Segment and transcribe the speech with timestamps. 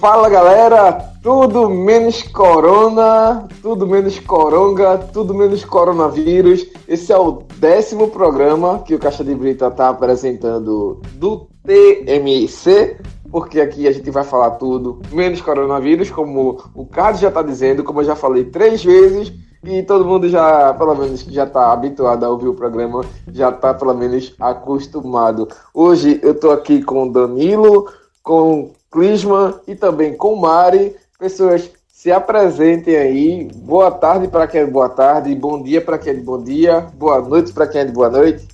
[0.00, 0.92] Fala galera,
[1.22, 6.66] tudo menos corona, tudo menos coronga, tudo menos coronavírus.
[6.88, 12.96] Esse é o décimo programa que o Caixa de Brita está apresentando do TMC,
[13.30, 17.84] porque aqui a gente vai falar tudo menos coronavírus, como o Carlos já está dizendo,
[17.84, 19.30] como eu já falei três vezes,
[19.62, 23.74] e todo mundo já, pelo menos, já está habituado a ouvir o programa, já está
[23.74, 25.46] pelo menos acostumado.
[25.74, 27.86] Hoje eu estou aqui com o Danilo,
[28.22, 30.94] com Clisman e também com Mari.
[31.18, 33.48] Pessoas, se apresentem aí.
[33.54, 36.42] Boa tarde para quem é de boa tarde, bom dia para quem é de bom
[36.42, 38.48] dia, boa noite para quem é de boa noite.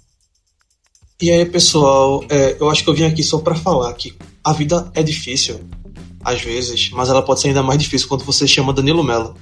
[1.22, 4.52] E aí, pessoal, é, eu acho que eu vim aqui só para falar que a
[4.52, 5.60] vida é difícil,
[6.22, 9.34] às vezes, mas ela pode ser ainda mais difícil quando você chama Danilo Mello.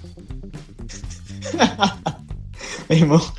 [2.89, 3.33] Meu irmão,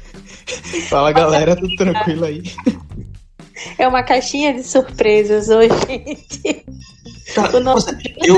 [0.89, 2.43] fala galera, tudo tranquilo aí?
[3.77, 6.65] É uma caixinha de surpresas hoje, gente.
[7.63, 7.87] Nosso...
[8.23, 8.37] eu,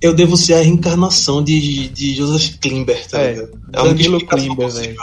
[0.00, 3.60] eu devo ser a reencarnação de, de Joseph Klimber, tá é, ligado?
[3.72, 4.96] É Danilo Klimber, velho.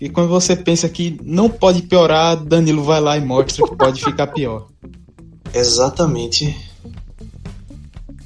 [0.00, 4.04] E quando você pensa que não pode piorar, Danilo vai lá e mostra que pode
[4.04, 4.68] ficar pior.
[5.52, 6.54] Exatamente.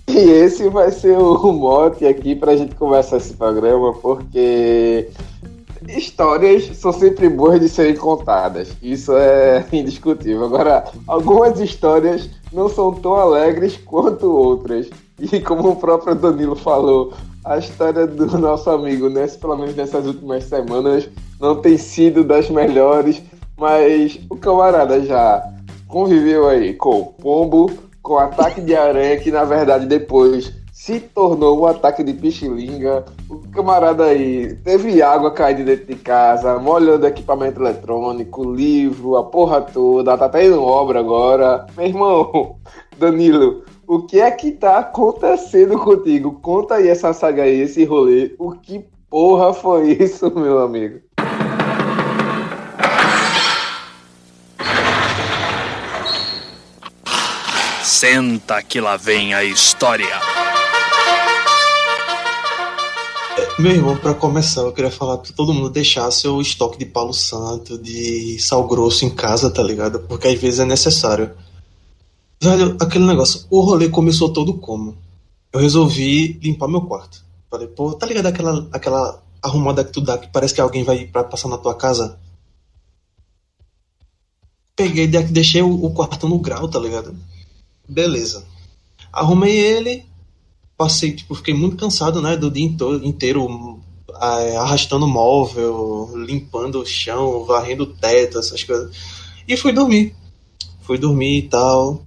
[0.09, 5.09] E esse vai ser o mote aqui pra gente conversar esse programa, porque
[5.99, 8.69] histórias são sempre boas de serem contadas.
[8.83, 10.45] Isso é indiscutível.
[10.45, 14.89] Agora, algumas histórias não são tão alegres quanto outras.
[15.21, 17.13] E como o próprio Danilo falou,
[17.45, 21.09] a história do nosso amigo, né, pelo menos nessas últimas semanas,
[21.41, 23.23] não tem sido das melhores,
[23.57, 25.43] mas o camarada já
[25.89, 27.71] conviveu aí com o pombo,
[28.03, 33.05] com o ataque de aranha, que na verdade depois se tornou um ataque de pichilinga.
[33.28, 39.61] O camarada aí teve água caindo dentro de casa, molhando equipamento eletrônico, livro, a porra
[39.61, 41.66] toda, tá até indo obra agora.
[41.77, 42.56] Meu irmão,
[42.97, 46.41] Danilo, o que é que tá acontecendo contigo?
[46.41, 48.34] Conta aí essa saga aí, esse rolê.
[48.39, 51.00] O que porra foi isso, meu amigo?
[57.83, 60.19] Senta que lá vem a história.
[63.59, 67.13] Meu irmão, para começar, eu queria falar pra todo mundo deixar seu estoque de palo
[67.13, 69.99] santo, de sal grosso em casa, tá ligado?
[69.99, 71.35] Porque às vezes é necessário.
[72.41, 74.97] Velho, aquele negócio, o rolê começou todo como?
[75.53, 77.25] Eu resolvi limpar meu quarto.
[77.51, 81.07] Falei, pô, tá ligado aquela, aquela arrumada que tu dá que parece que alguém vai
[81.07, 82.17] pra passar na tua casa?
[84.77, 87.13] Peguei, deixei o, o quarto no grau, tá ligado?
[87.89, 88.45] Beleza.
[89.13, 90.07] Arrumei ele,
[90.78, 92.65] passei, tipo, fiquei muito cansado, né, do dia
[93.03, 93.81] inteiro
[94.21, 98.97] é, arrastando móvel, limpando o chão, varrendo o teto, essas coisas.
[99.47, 100.15] E fui dormir.
[100.83, 102.03] Fui dormir e tal.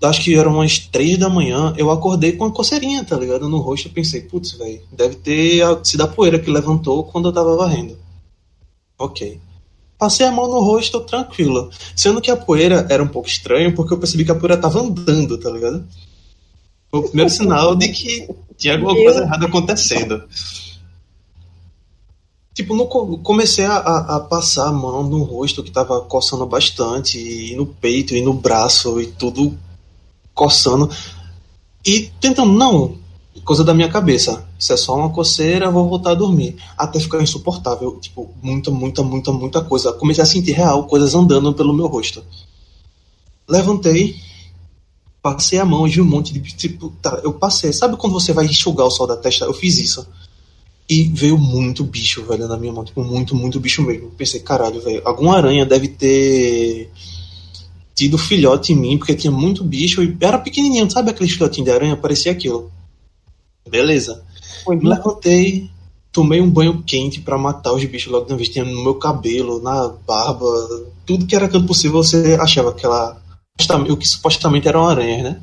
[0.00, 3.48] Acho que eram umas três da manhã, eu acordei com uma coceirinha, tá ligado?
[3.48, 7.32] No rosto, eu pensei, putz, velho, deve ter sido a poeira que levantou quando eu
[7.32, 7.98] tava varrendo.
[8.98, 9.40] Ok.
[9.98, 11.70] Passei a mão no rosto, tranquilo.
[11.96, 14.80] Sendo que a poeira era um pouco estranho, porque eu percebi que a poeira tava
[14.80, 15.84] andando, tá ligado?
[16.96, 20.22] Foi o primeiro sinal de que tinha alguma coisa errada acontecendo.
[22.54, 22.86] Tipo, no,
[23.18, 28.16] comecei a, a, passar a mão no rosto que tava coçando bastante, e no peito,
[28.16, 29.56] e no braço, e tudo
[30.32, 30.88] coçando.
[31.84, 32.96] E tentando, não,
[33.44, 34.48] coisa da minha cabeça.
[34.58, 36.56] Isso é só uma coceira, vou voltar a dormir.
[36.78, 37.98] Até ficar insuportável.
[38.00, 39.92] Tipo, muita, muita, muita, muita coisa.
[39.92, 42.24] Comecei a sentir real, coisas andando pelo meu rosto.
[43.46, 44.16] Levantei,
[45.26, 46.40] passei a mão e vi um monte de.
[46.40, 47.72] Tipo, tá, eu passei.
[47.72, 49.44] Sabe quando você vai enxugar o sol da testa?
[49.44, 50.06] Eu fiz isso.
[50.88, 52.84] E veio muito bicho, velho, na minha mão.
[52.84, 54.08] Tipo, muito, muito bicho mesmo.
[54.10, 56.92] Pensei, caralho, velho, alguma aranha deve ter
[57.92, 61.72] tido filhote em mim, porque tinha muito bicho e era pequenininho, sabe aquele filhotinho de
[61.72, 61.96] aranha?
[61.96, 62.70] Parecia aquilo.
[63.68, 64.22] Beleza.
[64.68, 64.78] Uhum.
[64.80, 65.68] Levantei,
[66.12, 68.48] tomei um banho quente para matar os bichos logo de uma vez.
[68.48, 70.46] Tinha no meu cabelo, na barba,
[71.04, 73.25] tudo que era canto possível, você achava aquela
[73.90, 75.40] o que supostamente eram aranhas, né?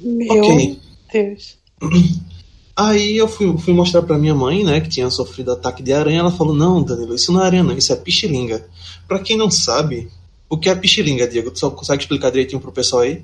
[0.00, 0.80] Meu okay.
[1.12, 1.58] Deus.
[2.74, 6.20] Aí eu fui, fui mostrar pra minha mãe, né, que tinha sofrido ataque de aranha.
[6.20, 8.66] Ela falou: Não, Danilo, isso não é aranha, não, isso é pichilinga.
[9.06, 10.10] Pra quem não sabe,
[10.48, 11.50] o que é pichilinga, Diego?
[11.50, 13.22] Tu só consegue explicar direitinho pro pessoal aí?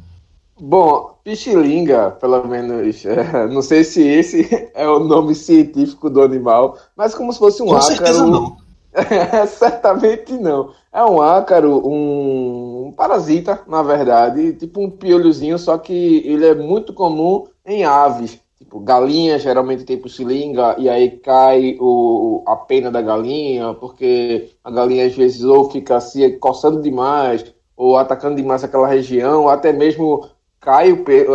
[0.61, 6.77] Bom, pichilinga, pelo menos, é, não sei se esse é o nome científico do animal,
[6.97, 7.97] mas como se fosse um Com ácaro.
[7.97, 8.57] Certeza não.
[9.49, 10.73] certamente não.
[10.93, 16.93] É um ácaro, um, parasita, na verdade, tipo um piolhozinho, só que ele é muito
[16.93, 18.41] comum em aves.
[18.59, 24.71] tipo, galinha geralmente tem puxilinga e aí cai o, a pena da galinha, porque a
[24.71, 27.45] galinha às vezes ou fica se coçando demais,
[27.77, 30.29] ou atacando demais aquela região, ou até mesmo
[30.61, 30.91] cai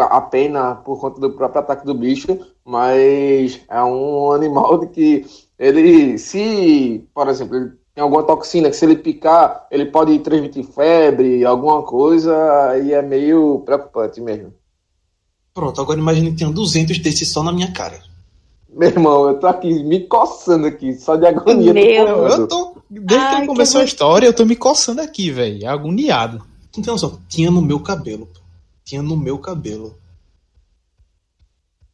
[0.10, 2.28] a pena por conta do próprio ataque do bicho,
[2.66, 5.26] mas é um animal que
[5.64, 10.64] ele, se, por exemplo, ele tem alguma toxina que se ele picar, ele pode transmitir
[10.66, 12.34] febre, alguma coisa,
[12.84, 14.54] e é meio preocupante mesmo.
[15.54, 18.02] Pronto, agora imagine que tenha 200 desses só na minha cara.
[18.68, 21.74] Meu irmão, eu tô aqui me coçando aqui, só de agonia.
[21.74, 22.08] Meu.
[22.08, 22.76] Eu, eu tô.
[22.90, 23.88] Desde Ai, que que começou a bom.
[23.88, 25.70] história, eu tô me coçando aqui, velho.
[25.70, 26.44] Agoniado.
[26.76, 28.26] Então, só, tinha no meu cabelo.
[28.26, 28.40] pô.
[28.84, 29.96] Tinha no meu cabelo.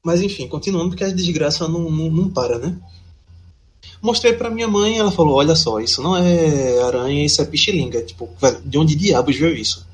[0.04, 2.80] Mas enfim, continuando, porque a desgraça não, não, não para, né?
[4.02, 8.02] Mostrei pra minha mãe ela falou: Olha só, isso não é aranha, isso é pichilinga.
[8.02, 8.30] Tipo,
[8.64, 9.86] de onde diabos veio isso?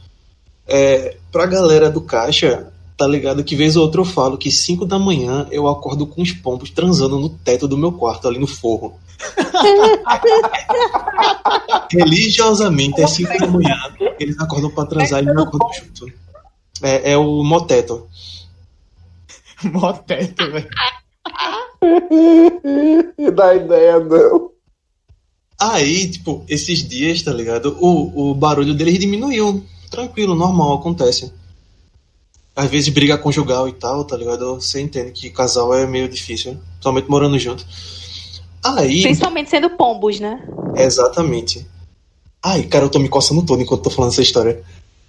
[0.67, 4.85] É, pra galera do caixa, tá ligado que vez ou outra eu falo que 5
[4.85, 8.47] da manhã eu acordo com os pombos transando no teto do meu quarto, ali no
[8.47, 8.97] forro.
[11.91, 13.75] Religiosamente, às 5 da manhã,
[14.19, 16.11] eles acordam pra transar e eu acordo junto.
[16.81, 18.07] É, é o moteto.
[19.63, 20.69] Moteto, velho.
[23.35, 24.51] Dá ideia, não.
[25.59, 27.77] Aí, tipo, esses dias, tá ligado?
[27.79, 29.63] O, o barulho deles diminuiu.
[29.89, 31.31] Tranquilo, normal, acontece.
[32.55, 34.55] Às vezes briga conjugal e tal, tá ligado?
[34.55, 37.65] Você entende que casal é meio difícil, principalmente morando junto.
[38.63, 40.41] Aí, Principalmente sendo pombos, né?
[40.75, 41.65] exatamente.
[42.43, 44.61] Ai, cara, eu tô me coçando todo enquanto tô falando essa história.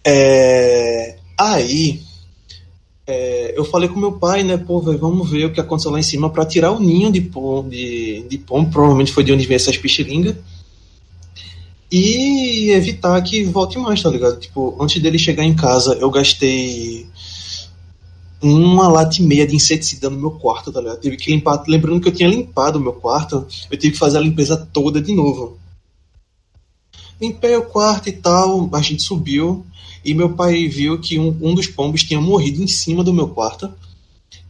[0.04, 1.16] É...
[1.38, 2.02] Aí,
[3.06, 6.00] é, eu falei com meu pai, né, pô, velho, vamos ver o que aconteceu lá
[6.00, 9.46] em cima pra tirar o ninho de pom, de, de pombo, provavelmente foi de onde
[9.46, 10.34] vem essas pichilingas.
[11.90, 14.40] E evitar que volte mais, tá ligado?
[14.40, 17.06] Tipo, antes dele chegar em casa, eu gastei
[18.42, 21.00] uma lata e meia de inseticida no meu quarto, tá ligado?
[21.00, 24.18] Tive que limpar, lembrando que eu tinha limpado o meu quarto, eu tive que fazer
[24.18, 25.58] a limpeza toda de novo.
[27.20, 29.64] Limpei o quarto e tal, a gente subiu
[30.06, 33.28] e meu pai viu que um, um dos pombos tinha morrido em cima do meu
[33.28, 33.72] quarto.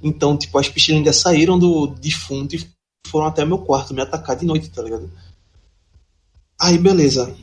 [0.03, 2.69] Então, tipo, as pichilingas saíram do defunto e
[3.07, 5.11] foram até meu quarto me atacar de noite, tá ligado?
[6.61, 7.35] Aí, beleza.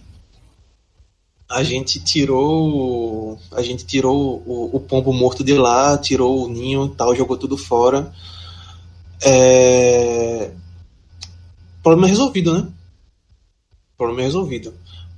[1.50, 3.40] A gente tirou.
[3.52, 7.38] A gente tirou o, o pombo morto de lá, tirou o ninho e tal, jogou
[7.38, 8.14] tudo fora.
[9.24, 10.52] É...
[11.82, 12.68] Problema resolvido, né?
[13.98, 14.74] Problema resolvido.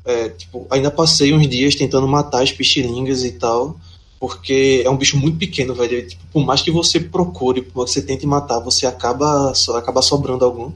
[0.06, 3.76] É, tipo, ainda passei uns dias tentando matar as pichilingas e tal,
[4.20, 6.08] porque é um bicho muito pequeno, velho.
[6.08, 9.78] Tipo, por mais que você procure, por mais que você tente matar, você acaba, só,
[9.78, 10.72] acaba sobrando algum.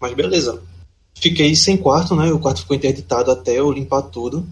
[0.00, 0.62] Mas beleza.
[1.14, 2.32] Fiquei sem quarto, né?
[2.32, 4.46] O quarto ficou interditado até eu limpar tudo.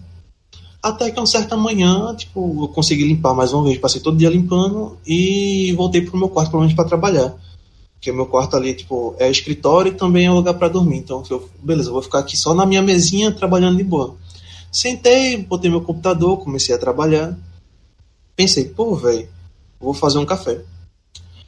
[0.81, 4.29] Até que uma certa manhã, tipo, eu consegui limpar mais uma vez, passei todo dia
[4.29, 7.35] limpando e voltei pro meu quarto, provavelmente para trabalhar.
[7.99, 10.99] Porque meu quarto ali, tipo, é escritório e também é lugar para dormir.
[10.99, 14.15] Então, eu, beleza, eu vou ficar aqui só na minha mesinha trabalhando de boa.
[14.71, 17.37] Sentei, botei meu computador, comecei a trabalhar.
[18.37, 19.27] Pensei, pô, velho,
[19.77, 20.61] vou fazer um café.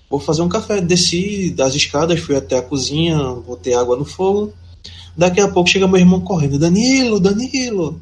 [0.09, 0.81] Vou fazer um café.
[0.81, 4.51] Desci das escadas, fui até a cozinha, botei água no fogo.
[5.15, 6.59] Daqui a pouco chega meu irmão correndo.
[6.59, 7.97] Danilo, Danilo,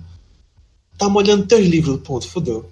[0.98, 2.02] tá molhando teus livros.
[2.02, 2.68] Ponto, fodeu.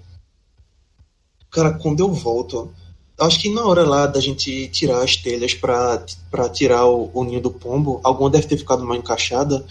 [1.52, 2.72] Cara, quando eu volto,
[3.18, 7.24] acho que na hora lá da gente tirar as telhas pra, pra tirar o, o
[7.24, 9.64] ninho do pombo, alguma deve ter ficado mal encaixada.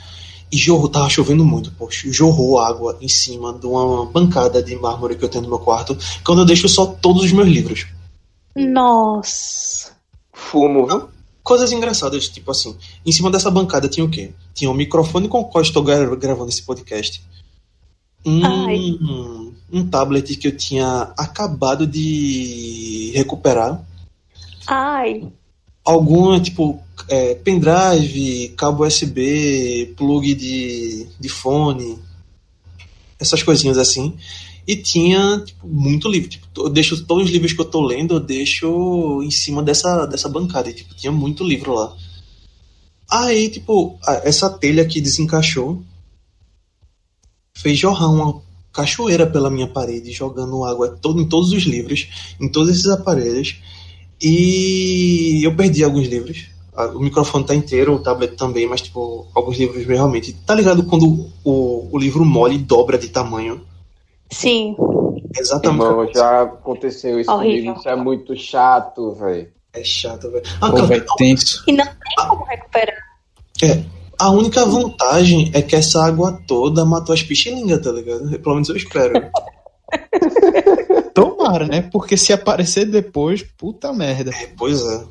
[0.49, 2.09] E jorrou, tava chovendo muito, poxa.
[2.09, 5.97] Jorrou água em cima de uma bancada de mármore que eu tenho no meu quarto,
[6.25, 7.85] quando eu deixo só todos os meus livros.
[8.55, 9.91] Nossa.
[10.31, 11.09] Fumo, viu?
[11.43, 12.75] Coisas engraçadas, tipo assim,
[13.05, 14.31] em cima dessa bancada tinha o quê?
[14.53, 17.21] Tinha um microfone com o qual estou gra- gravando esse podcast.
[18.25, 18.97] Ai.
[19.71, 23.85] Um, tablet que eu tinha acabado de recuperar.
[24.65, 25.27] Ai.
[25.83, 31.99] Alguma, tipo, é, pendrive, cabo USB, plug de, de fone,
[33.19, 34.15] essas coisinhas assim.
[34.65, 36.29] E tinha tipo, muito livro.
[36.29, 40.05] Tipo, eu deixo todos os livros que eu tô lendo, eu deixo em cima dessa,
[40.05, 40.69] dessa bancada.
[40.69, 41.95] E, tipo, tinha muito livro lá.
[43.09, 45.81] Aí, tipo, essa telha que desencaixou
[47.53, 48.41] fez jorrar uma
[48.77, 53.59] cachoeira pela minha parede, jogando água todo, em todos os livros, em todos esses aparelhos.
[54.21, 56.45] E eu perdi alguns livros.
[56.93, 60.31] O microfone tá inteiro, o tablet também, mas, tipo, alguns livros realmente.
[60.31, 63.61] Tá ligado quando o, o livro mole e dobra de tamanho?
[64.29, 64.75] Sim.
[65.35, 65.83] Exatamente.
[65.83, 67.73] Irmão, já aconteceu isso Horrível.
[67.73, 67.79] comigo.
[67.79, 69.47] Isso é muito chato, velho.
[69.73, 70.43] É chato, velho.
[70.61, 71.63] Ah, Pô, cara, tenso.
[71.67, 72.95] E não tem como recuperar.
[73.63, 73.83] É,
[74.19, 78.39] a única vantagem é que essa água toda matou as pichilingas, tá ligado?
[78.39, 79.13] Pelo menos eu espero.
[81.17, 81.81] tomara, né?
[81.91, 84.31] Porque se aparecer depois, puta merda.
[84.31, 85.05] É, pois é.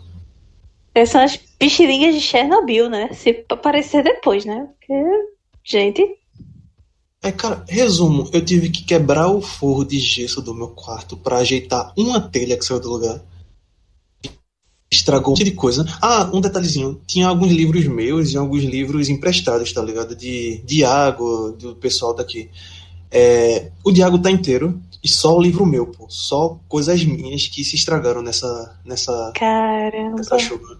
[0.94, 3.10] Essas são as pichilingas de Chernobyl, né?
[3.12, 4.68] Se aparecer depois, né?
[4.78, 5.02] Porque,
[5.64, 6.02] gente,
[7.22, 11.38] É, cara, resumo, eu tive que quebrar o forro de gesso do meu quarto pra
[11.38, 13.20] ajeitar uma telha que saiu do lugar.
[14.90, 15.84] Estragou um monte de coisa.
[16.00, 17.00] Ah, um detalhezinho.
[17.06, 20.14] Tinha alguns livros meus e alguns livros emprestados, tá ligado?
[20.14, 22.50] De Diago, do pessoal daqui.
[23.10, 26.06] É, o Diago tá inteiro e só o livro meu, pô.
[26.08, 30.16] Só coisas minhas que se estragaram nessa, nessa, caramba.
[30.16, 30.78] nessa chuva.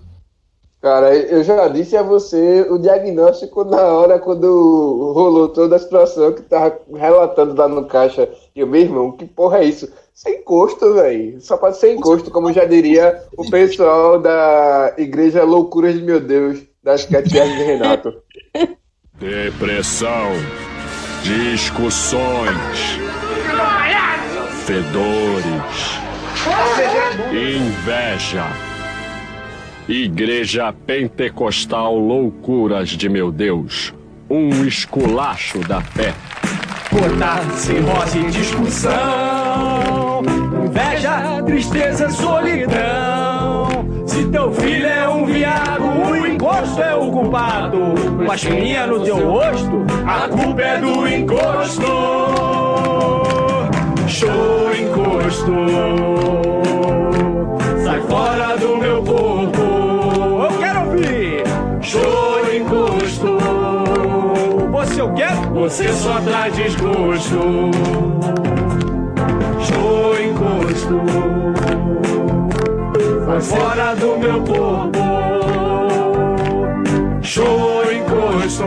[0.80, 6.32] Cara, eu já disse a você o diagnóstico na hora quando rolou toda a situação
[6.32, 8.28] que tava relatando lá no caixa.
[8.54, 9.88] E eu, meu irmão, que porra é isso?
[10.16, 11.38] Sem encosto, velho.
[11.42, 16.61] Só pode ser encosto, como já diria o pessoal da Igreja Loucuras de Meu Deus,
[16.82, 18.14] das Catias de Renato.
[19.20, 20.32] Depressão,
[21.23, 22.99] discussões,
[24.64, 26.00] fedores,
[27.30, 28.46] inveja.
[29.87, 33.92] Igreja Pentecostal Loucuras de Meu Deus.
[34.30, 36.14] Um esculacho da fé.
[36.90, 39.46] Botar cirrose e discussão,
[40.76, 43.68] inveja, tristeza, solidão.
[44.06, 47.78] Se teu filho é um viado, o encosto é o culpado.
[48.25, 51.87] Com a espinha no teu rosto, a culpa é do encosto.
[54.06, 55.52] Show encosto,
[57.83, 59.62] sai fora do meu corpo.
[60.42, 61.42] Eu quero ouvir.
[61.80, 63.38] Show encosto.
[64.73, 65.54] Você eu quero?
[65.54, 67.71] Você só dá desgosto.
[69.66, 70.96] Show encosto.
[73.26, 74.99] Vai fora do meu corpo.
[77.23, 78.64] Show encosto.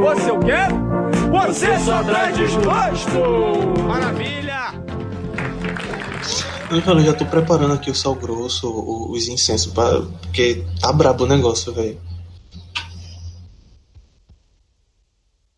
[0.00, 0.88] Você eu quero?
[1.30, 3.18] Você só dá desgosto.
[3.86, 4.58] Maravilha!
[6.70, 11.24] Eu, já tô preparando aqui o sal grosso, o- os incensos, pra, porque tá brabo
[11.24, 11.98] o negócio, velho.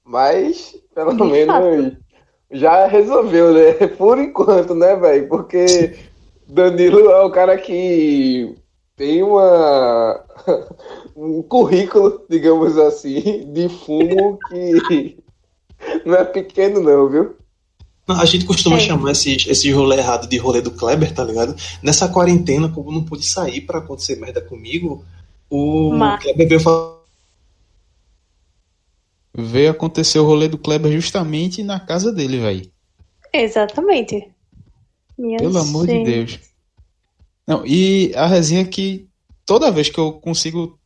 [0.04, 1.96] Mas, pelo menos,
[2.50, 3.72] já resolveu, né?
[3.96, 5.28] Por enquanto, né, velho?
[5.28, 5.96] Porque
[6.48, 8.54] Danilo é o cara que
[8.96, 10.24] tem uma
[11.16, 15.18] um currículo, digamos assim, de fumo que
[16.04, 17.36] não é pequeno não, viu?
[18.06, 18.80] Não, A gente costuma É.
[18.80, 21.54] chamar esses, esses rolê errado de rolê do Kleber, tá ligado?
[21.82, 25.04] Nessa quarentena, como não pude sair pra acontecer merda comigo,
[25.48, 26.99] o Mas- Kleber veio falar.
[29.42, 32.70] Veio acontecer o rolê do Kleber justamente na casa dele, velho.
[33.32, 34.30] Exatamente.
[35.18, 36.04] Minha Pelo amor de gente.
[36.04, 36.38] Deus.
[37.46, 39.08] Não, e a resenha que
[39.44, 40.78] toda vez que eu consigo,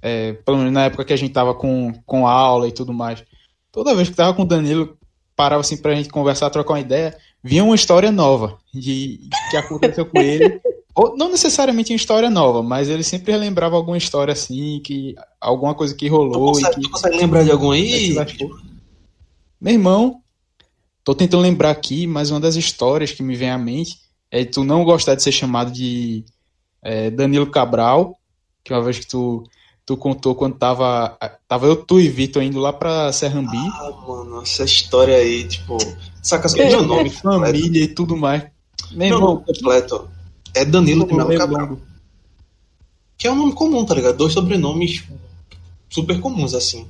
[0.00, 3.22] é, pelo menos na época que a gente tava com, com aula e tudo mais,
[3.70, 4.96] toda vez que tava com o Danilo,
[5.36, 10.06] parava assim pra gente conversar, trocar uma ideia, vinha uma história nova de que aconteceu
[10.06, 10.60] com ele.
[10.98, 15.72] Ou, não necessariamente uma história nova, mas ele sempre relembrava alguma história assim, que alguma
[15.72, 18.16] coisa que Tu rolou e consegue, que tu consegue lembrar de algum é aí?
[19.60, 20.20] Meu irmão,
[21.04, 24.64] tô tentando lembrar aqui, mas uma das histórias que me vem à mente é tu
[24.64, 26.24] não gostar de ser chamado de
[26.82, 28.18] é, Danilo Cabral,
[28.64, 29.44] que uma vez que tu,
[29.86, 34.42] tu contou quando tava, tava eu, tu e Vitor indo lá pra Serrambi, Ah, mano,
[34.42, 35.78] essa história aí, tipo.
[36.20, 37.22] Saca meu nome completo.
[37.22, 38.42] família e tudo mais.
[38.90, 40.17] Meu Meu irmão, nome completo
[40.54, 41.78] é Danilo de Melo Cabral.
[43.16, 44.16] Que é um nome comum, tá ligado?
[44.16, 45.04] Dois sobrenomes
[45.90, 46.86] super comuns, assim.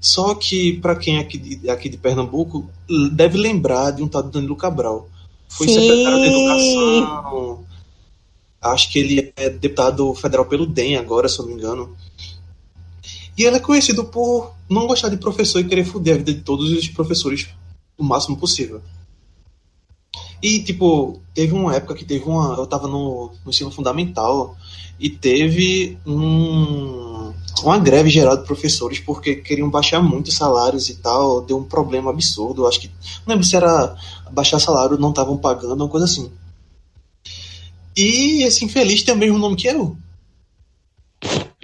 [0.00, 2.68] Só que, pra quem é aqui de, aqui de Pernambuco,
[3.12, 5.08] deve lembrar de um tal de Danilo Cabral.
[5.48, 5.74] Foi Sim.
[5.74, 7.64] secretário de Educação.
[8.60, 11.96] Acho que ele é deputado federal pelo DEM agora, se eu não me engano.
[13.36, 16.40] E ele é conhecido por não gostar de professor e querer foder a vida de
[16.40, 17.48] todos os professores
[17.96, 18.82] o máximo possível.
[20.42, 22.54] E, tipo, teve uma época que teve uma.
[22.54, 24.56] Eu tava no, no ensino fundamental
[24.98, 30.96] e teve um, uma greve geral de professores porque queriam baixar muito os salários e
[30.96, 31.40] tal.
[31.40, 32.66] Deu um problema absurdo.
[32.66, 32.88] Acho que.
[33.26, 33.96] Não lembro se era
[34.30, 36.30] baixar salário, não estavam pagando, uma coisa assim.
[37.96, 39.96] E esse infeliz tem o mesmo nome que eu.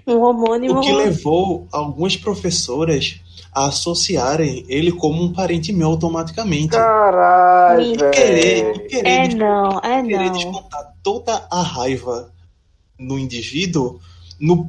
[0.06, 0.78] Um homônimo.
[0.78, 3.20] O que levou algumas professoras
[3.54, 6.70] a associarem ele como um parente meu automaticamente.
[6.70, 10.32] Caralho, E querer, e querer, É des- não, é querer não.
[10.32, 12.32] descontar toda a raiva
[12.98, 14.00] no indivíduo
[14.40, 14.68] no,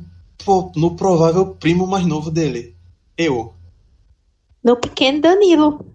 [0.75, 2.75] no provável primo mais novo dele.
[3.17, 3.53] Eu.
[4.63, 5.85] No pequeno Danilo.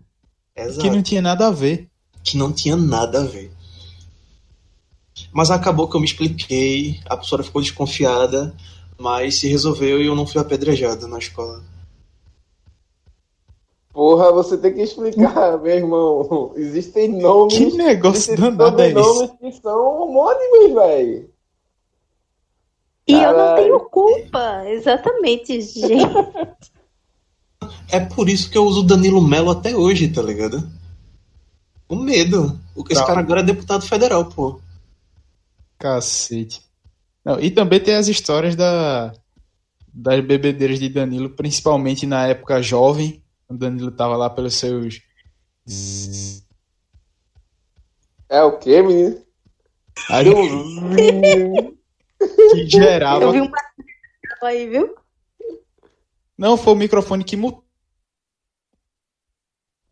[0.56, 0.80] Exato.
[0.80, 1.88] que não tinha nada a ver.
[2.24, 3.50] que não tinha nada a ver.
[5.32, 8.54] Mas acabou que eu me expliquei, a professora ficou desconfiada,
[8.98, 11.62] mas se resolveu e eu não fui apedrejado na escola.
[13.92, 16.52] Porra, você tem que explicar, meu irmão.
[16.56, 17.54] Existem nomes.
[17.56, 18.94] Que negócio danado é esse?
[19.02, 21.30] sobrenomes que são homônimos, velho.
[23.08, 24.62] E eu não tenho culpa.
[24.68, 25.90] Exatamente, gente.
[27.92, 30.66] É por isso que eu uso Danilo Melo até hoje, tá ligado?
[31.88, 32.58] O medo.
[32.74, 33.06] O- Esse Tá.
[33.08, 34.60] cara agora é deputado federal, pô.
[35.78, 36.62] Cacete.
[37.24, 39.12] Não, e também tem as histórias da,
[39.92, 45.02] das bebedeiras de Danilo, principalmente na época jovem, quando Danilo tava lá pelos seus.
[48.28, 49.20] É o quê, menino?
[50.08, 51.76] Aí, um-
[52.52, 53.24] que gerava.
[53.24, 53.50] Eu vi um
[54.42, 54.94] aí, viu?
[56.38, 57.64] Não, foi o microfone que mutou.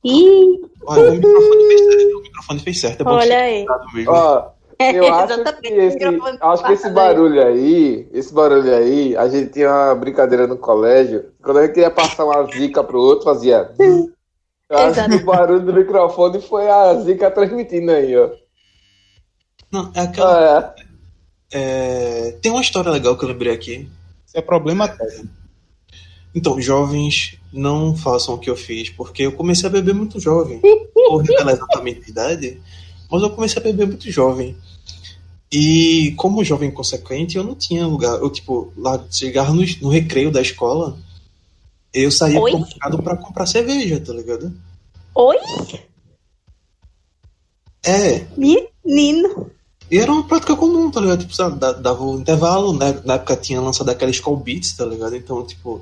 [0.04, 2.16] Ih, Olha, o microfone fez certo.
[2.16, 3.00] O microfone fez certo.
[3.00, 3.66] É bom olha aí.
[4.06, 9.16] Ó, eu acho que Exatamente, esse, o acho que esse barulho aí, esse barulho aí,
[9.16, 11.32] a gente tinha uma brincadeira no colégio.
[11.48, 13.70] Quando a gente queria passar uma zica pro outro, fazia.
[14.68, 18.28] Eu acho que o barulho do microfone foi a zica transmitindo aí, ó.
[19.72, 20.58] Não, é aquela.
[20.58, 20.74] Ah,
[21.50, 22.28] é.
[22.28, 23.88] é, Tem uma história legal que eu lembrei aqui.
[24.26, 25.30] Isso é problema técnico.
[26.34, 30.60] Então, jovens, não façam o que eu fiz, porque eu comecei a beber muito jovem.
[30.94, 32.60] Vou revelar exatamente a idade,
[33.10, 34.54] mas eu comecei a beber muito jovem.
[35.50, 38.18] E como jovem consequente, eu não tinha lugar.
[38.18, 40.94] Eu, tipo, lá chegar no, no recreio da escola,
[41.92, 42.50] eu saía Oi?
[42.50, 44.52] pro mercado pra comprar cerveja, tá ligado?
[45.14, 45.36] Oi,
[47.84, 49.50] É, menino.
[49.90, 51.20] e era uma prática comum, tá ligado?
[51.20, 53.00] Tipo, sabe, da- dava o intervalo, né?
[53.04, 55.16] Na época tinha lançado aquela Skull Beats, tá ligado?
[55.16, 55.80] Então, tipo,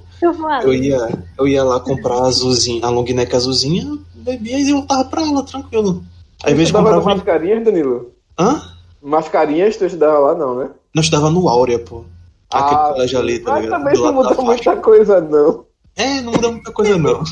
[0.62, 5.04] Eu ia, eu ia lá comprar a azulzinha, a long neck azulzinha, bebia e voltava
[5.06, 6.04] pra aula, tranquilo.
[6.44, 7.02] Aí, no comprava.
[7.02, 8.12] Mascarinhas, Danilo?
[8.38, 8.62] Hã?
[9.02, 10.70] Mascarinhas, tu estudava lá, não, né?
[10.94, 12.04] Nós estudava no Áurea, pô.
[12.50, 13.78] Aquele Ah, colégio ali, tá Mas ligado?
[13.80, 14.42] também Do não faixa.
[14.42, 15.64] muita coisa, não.
[15.96, 17.24] É, não muda muita coisa, não.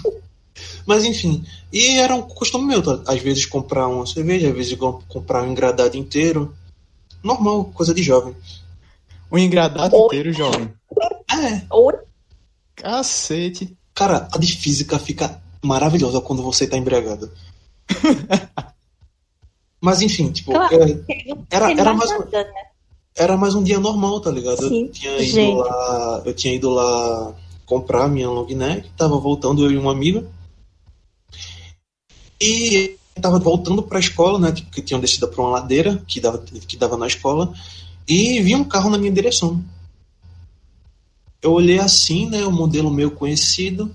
[0.86, 1.44] Mas enfim.
[1.72, 3.00] E era um costume meu, tá?
[3.12, 6.54] às vezes comprar uma cerveja, às vezes com- comprar um engradado inteiro.
[7.22, 8.34] Normal, coisa de jovem.
[9.30, 10.04] O engradado Oi.
[10.06, 10.72] inteiro, jovem.
[11.30, 11.94] É, Oi,
[12.76, 13.76] Cacete.
[13.94, 17.30] cara, a de física fica maravilhosa quando você tá embriagado.
[19.80, 20.74] Mas enfim, tipo, Claro.
[20.82, 22.52] é, Era- era mais mais- nada, né?
[23.16, 24.66] era mais um dia normal, tá ligado?
[24.68, 25.56] Sim, Eu tinha ido gente.
[25.56, 27.34] lá, eu tinha ido lá
[27.66, 30.26] comprar minha long neck, tava voltando eu e um amigo.
[32.40, 36.38] E tava voltando pra escola, né, tipo, que tinham descido pra uma ladeira que dava
[36.38, 37.54] que dava na escola,
[38.06, 39.62] e vi um carro na minha direção.
[41.40, 43.94] Eu olhei assim, né, o modelo meio conhecido,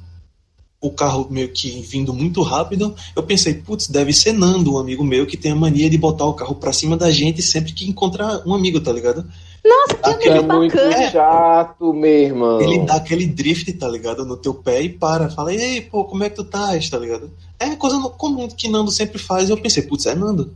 [0.81, 2.95] o carro meio que vindo muito rápido.
[3.15, 6.25] Eu pensei, putz, deve ser Nando, um amigo meu que tem a mania de botar
[6.25, 9.29] o carro pra cima da gente sempre que encontra um amigo, tá ligado?
[9.69, 11.11] Nossa, que Aquele É muito bacana.
[11.11, 12.59] chato, meu irmão.
[12.61, 14.25] Ele dá aquele drift, tá ligado?
[14.25, 15.29] No teu pé e para.
[15.29, 17.31] Fala, ei, pô, como é que tu estás, tá ligado?
[17.59, 19.49] É coisa comum que Nando sempre faz.
[19.49, 20.55] E eu pensei, putz, é Nando.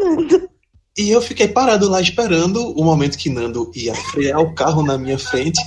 [0.00, 0.48] Nando.
[0.96, 4.98] E eu fiquei parado lá esperando o momento que Nando ia frear o carro na
[4.98, 5.60] minha frente.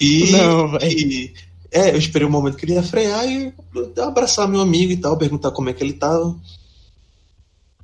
[0.00, 0.84] E, Não, velho.
[0.92, 1.34] e-
[1.70, 3.52] é, eu esperei o momento que ele ia frear e
[4.00, 6.36] abraçar meu amigo e tal, perguntar como é que ele tava.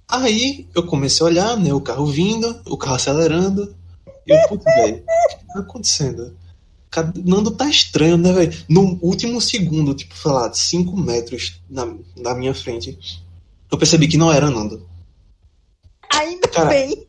[0.08, 1.72] Aí eu comecei a olhar, né?
[1.72, 3.74] O carro vindo, o carro acelerando.
[4.26, 6.36] E eu, putz, velho, o que tá acontecendo?
[7.24, 8.52] Nando tá estranho, né, velho?
[8.68, 12.96] No último segundo, tipo, sei lá, 5 metros na, na minha frente,
[13.70, 14.86] eu percebi que não era Nando.
[16.12, 17.06] Ainda Cara, bem.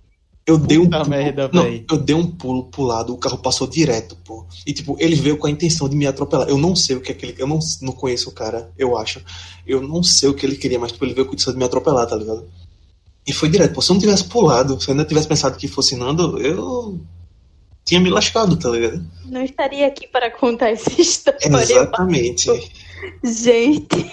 [0.48, 1.86] Eu dei um Puta pulo, merda, não, véi.
[1.90, 4.46] eu dei um pulo pro lado, o carro passou direto, pô.
[4.66, 6.48] E tipo, ele veio com a intenção de me atropelar.
[6.48, 8.96] Eu não sei o que é que ele, eu não, não conheço o cara, eu
[8.96, 9.22] acho.
[9.66, 11.58] Eu não sei o que ele queria, mas tipo, ele veio com a intenção de
[11.58, 12.48] me atropelar, tá ligado?
[13.28, 13.74] E foi direto.
[13.74, 17.00] Pô, se eu não tivesse pulado, se eu ainda tivesse pensado que fosse Nando, eu
[17.84, 19.04] tinha me lascado, tá ligado?
[19.26, 21.40] Não estaria aqui para contar essa história.
[21.44, 22.50] Exatamente.
[23.24, 24.12] Gente,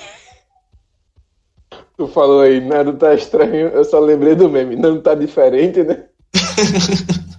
[1.96, 3.68] Tu falou aí, nada tá estranho.
[3.68, 4.76] Eu só lembrei do meme.
[4.76, 6.04] Não tá diferente, né?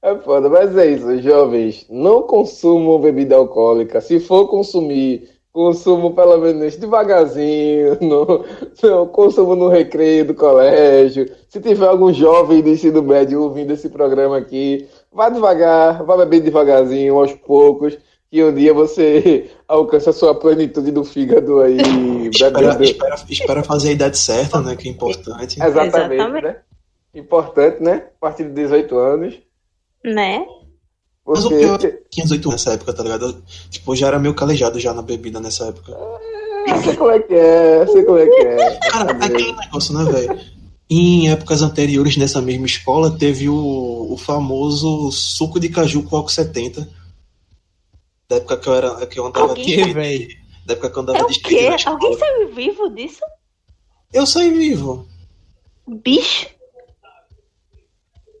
[0.00, 1.84] É foda, mas é isso, jovens.
[1.90, 4.00] Não consumam bebida alcoólica.
[4.00, 5.28] Se for consumir,
[5.58, 7.98] consumo pelo menos devagarzinho.
[8.08, 8.44] No,
[8.82, 11.28] no, consumo no recreio do colégio.
[11.48, 16.40] Se tiver algum jovem do ensino médio ouvindo esse programa aqui, vá devagar, vá beber
[16.40, 17.98] devagarzinho, aos poucos.
[18.30, 21.78] Que um dia você alcança a sua plenitude do fígado aí,
[22.30, 24.76] Espera, espera, espera fazer a idade certa, né?
[24.76, 25.60] Que é importante.
[25.60, 26.44] Exatamente, Exatamente.
[26.44, 26.56] né?
[27.14, 28.04] Importante, né?
[28.16, 29.34] A partir de 18 anos.
[30.04, 30.46] né?
[31.28, 33.26] Mas o pior é que eu tinha 18 anos nessa época, tá ligado?
[33.26, 35.96] Eu, tipo, eu já era meio calejado já na bebida nessa época.
[36.82, 38.78] sei como é que é, sei como é que é.
[38.90, 40.40] Cara, é aquele negócio, né, velho?
[40.90, 46.30] Em épocas anteriores, nessa mesma escola, teve o, o famoso suco de caju com álcool
[46.30, 46.88] 70.
[48.28, 49.92] Da época que eu, era, que eu andava Alguém skate.
[49.92, 50.28] velho?
[50.64, 51.88] Da época que eu andava É de skate.
[51.88, 53.20] Alguém saiu vivo disso?
[54.12, 55.06] Eu saí vivo.
[55.86, 56.46] Bicho.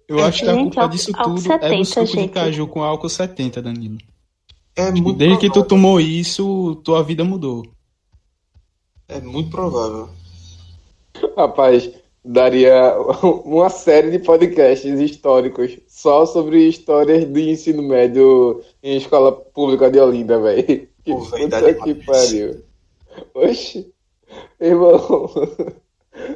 [0.08, 2.30] Eu acho que a culpa álcool- disso álcool tudo é 70, do suco de gente.
[2.32, 3.98] caju com álcool 70, Danilo.
[4.74, 7.62] É muito Desde que tu tomou isso, tua vida mudou.
[9.08, 10.08] É muito provável.
[11.36, 11.90] Rapaz,
[12.24, 12.94] daria
[13.44, 19.98] uma série de podcasts históricos só sobre histórias do ensino médio em escola pública de
[19.98, 20.88] Olinda, velho.
[21.04, 22.62] Que Pô, puta que pariu.
[23.34, 23.90] Oxi,
[24.60, 25.00] irmão.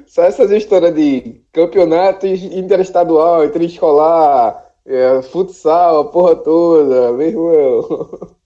[0.07, 8.33] Só essas histórias de campeonato interestadual, interescolar, é, futsal, a porra toda, meu irmão.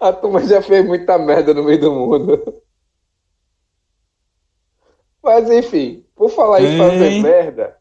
[0.00, 2.62] A turma já fez muita merda no meio do mundo.
[5.22, 7.76] Mas enfim, por falar em fazer merda,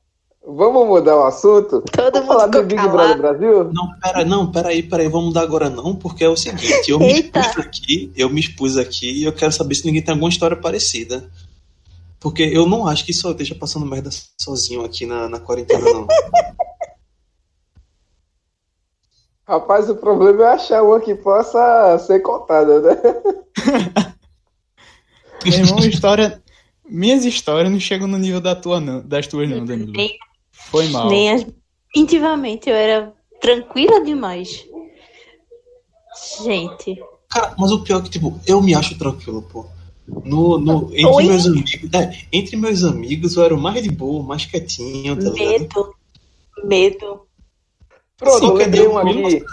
[0.45, 1.81] vamos mudar o assunto?
[1.81, 2.97] Todo Vamos falar mundo do Big calado.
[2.97, 3.63] Brother Brasil?
[3.73, 6.89] Não, pera, não, pera aí, pera aí, vamos mudar agora não, porque é o seguinte,
[6.89, 10.13] eu me expus aqui, eu me expus aqui e eu quero saber se ninguém tem
[10.13, 11.29] alguma história parecida.
[12.23, 14.09] Porque eu não acho que só eu esteja passando merda
[14.39, 16.07] sozinho aqui na, na quarentena, não.
[19.45, 22.95] Rapaz, o problema é achar uma que possa ser contada, né?
[25.43, 26.41] Meu irmão, história.
[26.87, 29.91] Minhas histórias não chegam no nível da tua, não, das tuas, não, Danilo.
[29.91, 30.17] Nem-
[30.53, 31.09] Foi mal.
[31.09, 31.45] Nem as...
[31.93, 34.65] Intimamente eu era tranquila demais.
[36.41, 37.03] Gente.
[37.29, 39.65] Cara, mas o pior é que, tipo, eu me acho tranquilo, pô.
[40.07, 41.23] No, no, entre Oi?
[41.25, 41.71] meus amigos.
[41.93, 45.59] É, entre meus amigos eu era o mais de boa, o mais quietinho, tá ligado?
[45.59, 45.95] Medo.
[46.63, 47.21] Medo.
[48.17, 49.43] Pronto, Sim, lembrei um aqui.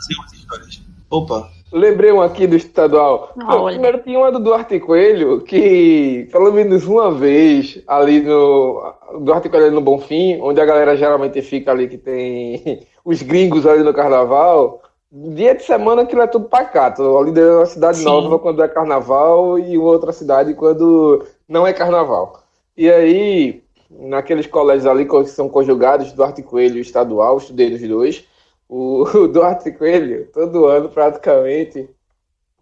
[1.09, 3.33] Opa, Lembrei um aqui do estadual.
[3.45, 3.75] Olha.
[3.75, 9.71] Primeiro tinha uma do Duarte Coelho, que pelo menos uma vez ali no Duarte Coelho
[9.71, 14.83] no Bonfim, onde a galera geralmente fica ali que tem os gringos ali no carnaval.
[15.13, 17.19] Dia de semana aquilo é tudo pacato.
[17.19, 18.05] Ali é uma cidade Sim.
[18.05, 22.45] nova quando é carnaval e outra cidade quando não é carnaval.
[22.77, 28.25] E aí, naqueles colégios ali que são conjugados, Duarte Coelho e estadual, estudei nos dois.
[28.69, 31.91] O, o Duarte Coelho, todo ano praticamente,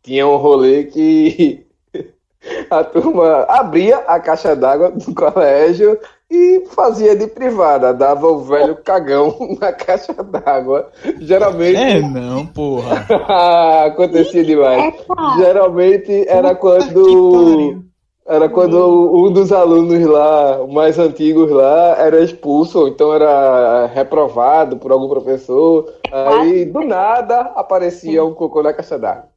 [0.03, 1.67] tinha um rolê que
[2.71, 8.77] a turma abria a caixa d'água do colégio e fazia de privada, dava o velho
[8.77, 10.91] cagão na caixa d'água.
[11.19, 13.07] Geralmente É, não, porra.
[13.87, 14.95] acontecia demais.
[14.95, 15.37] Epa!
[15.39, 17.83] Geralmente era quando
[18.27, 24.77] era quando um dos alunos lá, mais antigos lá, era expulso, ou então era reprovado
[24.77, 25.91] por algum professor.
[26.13, 29.31] Aí, do nada, aparecia um cocô na caixa d'água.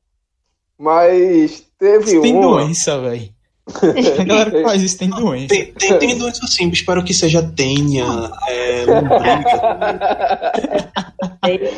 [0.77, 2.57] Mas teve Isso tem uma.
[2.57, 3.29] doença, velho.
[3.77, 5.47] A galera que faz isso tem doença.
[5.47, 8.05] tem, tem, tem doença sim, espero que seja tênia,
[8.47, 9.45] é, lombriga.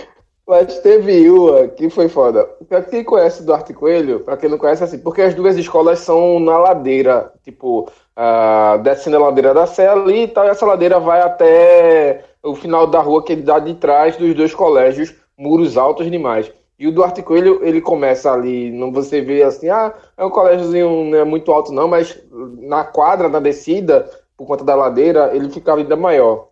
[0.46, 2.44] Mas teve uma que foi foda.
[2.68, 6.38] Pra quem conhece Duarte Coelho, pra quem não conhece, assim, porque as duas escolas são
[6.40, 11.00] na ladeira, tipo, ah, descendo a ladeira da Sé ali e tal, e essa ladeira
[11.00, 15.78] vai até o final da rua que ele dá de trás dos dois colégios, muros
[15.78, 16.52] altos demais.
[16.84, 21.06] E o Duarte Coelho, ele começa ali, não você vê assim, ah, é um colégiozinho
[21.06, 22.22] não é muito alto não, mas
[22.60, 26.50] na quadra, na descida, por conta da ladeira, ele ficava ainda maior.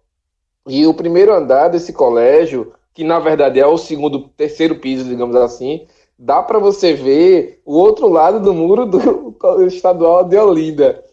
[0.65, 5.35] E o primeiro andar desse colégio, que na verdade é o segundo, terceiro piso, digamos
[5.35, 5.85] assim,
[6.17, 9.35] dá para você ver o outro lado do muro do
[9.67, 11.03] estadual de Olinda.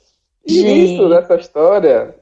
[0.47, 2.15] E isso, nessa história,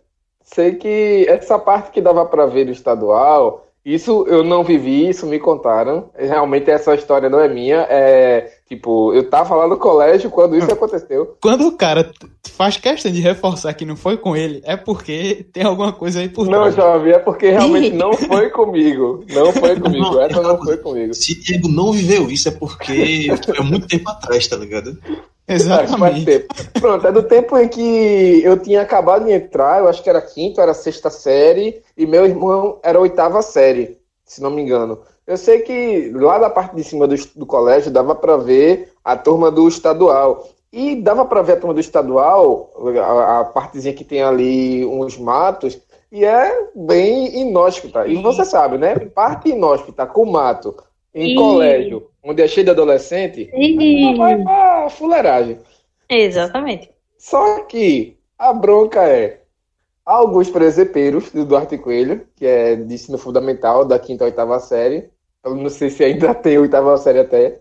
[0.43, 5.27] sei que essa parte que dava para ver do estadual, isso eu não vivi, isso
[5.27, 6.11] me contaram.
[6.19, 7.87] Realmente essa história não é minha.
[7.89, 11.37] É tipo, eu tava lá no colégio quando isso aconteceu.
[11.41, 12.11] Quando o cara
[12.53, 16.29] faz questão de reforçar que não foi com ele, é porque tem alguma coisa aí
[16.29, 16.75] por Não, trás.
[16.75, 19.25] jovem, é porque realmente não foi comigo.
[19.33, 20.19] Não foi comigo.
[20.21, 21.15] Essa não foi comigo.
[21.15, 24.99] Se Diego não viveu isso é porque há muito tempo atrás, tá ligado?
[25.49, 26.25] Exatamente.
[26.25, 26.55] tempo.
[26.81, 30.21] Pronto, é do tempo em que eu tinha acabado de entrar, eu acho que era
[30.21, 34.99] quinto, era sexta série, e meu irmão era oitava série, se não me engano.
[35.27, 39.17] Eu sei que lá da parte de cima do, do colégio dava para ver a
[39.17, 40.49] turma do estadual.
[40.73, 42.71] E dava para ver a turma do estadual,
[43.03, 45.81] a, a partezinha que tem ali uns matos,
[46.13, 48.07] e é bem inóspita.
[48.07, 48.95] E você sabe, né?
[48.99, 50.77] Parte inóspita com mato
[51.15, 51.35] em Ih.
[51.35, 55.59] colégio, onde é cheio de adolescente, não vai pra fuleiragem.
[56.09, 56.91] Exatamente.
[57.19, 59.41] Só que a bronca é
[60.05, 65.11] alguns presepeiros do Duarte Coelho, que é de ensino fundamental, da quinta a oitava série.
[65.47, 67.61] Eu não sei se ainda tem oitava série até.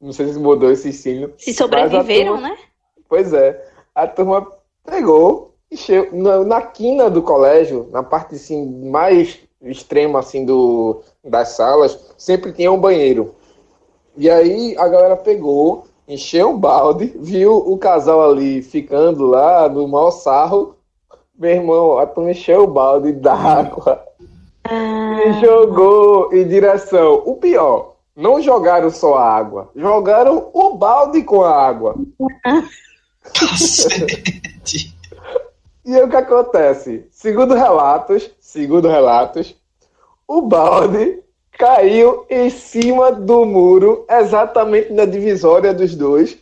[0.00, 1.32] Não sei se mudou esse ensino.
[1.36, 2.58] Se sobreviveram, Mas a né?
[3.08, 3.68] Pois é.
[3.92, 4.46] A turma
[4.84, 11.02] pegou e chegou na, na quina do colégio, na parte assim, mais extrema assim do,
[11.24, 13.34] das salas, sempre tinha um banheiro.
[14.16, 19.88] E aí a galera pegou, encheu um balde, viu o casal ali ficando lá no
[19.88, 20.76] mau sarro.
[21.36, 24.06] Meu irmão, a turma encheu o balde d'água
[24.62, 24.95] Ah,
[25.40, 27.22] jogou em direção.
[27.24, 31.94] O pior, não jogaram só a água, jogaram o balde com a água.
[35.86, 37.06] E aí o que acontece?
[37.12, 39.54] Segundo relatos, segundo relatos,
[40.26, 46.36] o balde caiu em cima do muro, exatamente na divisória dos dois.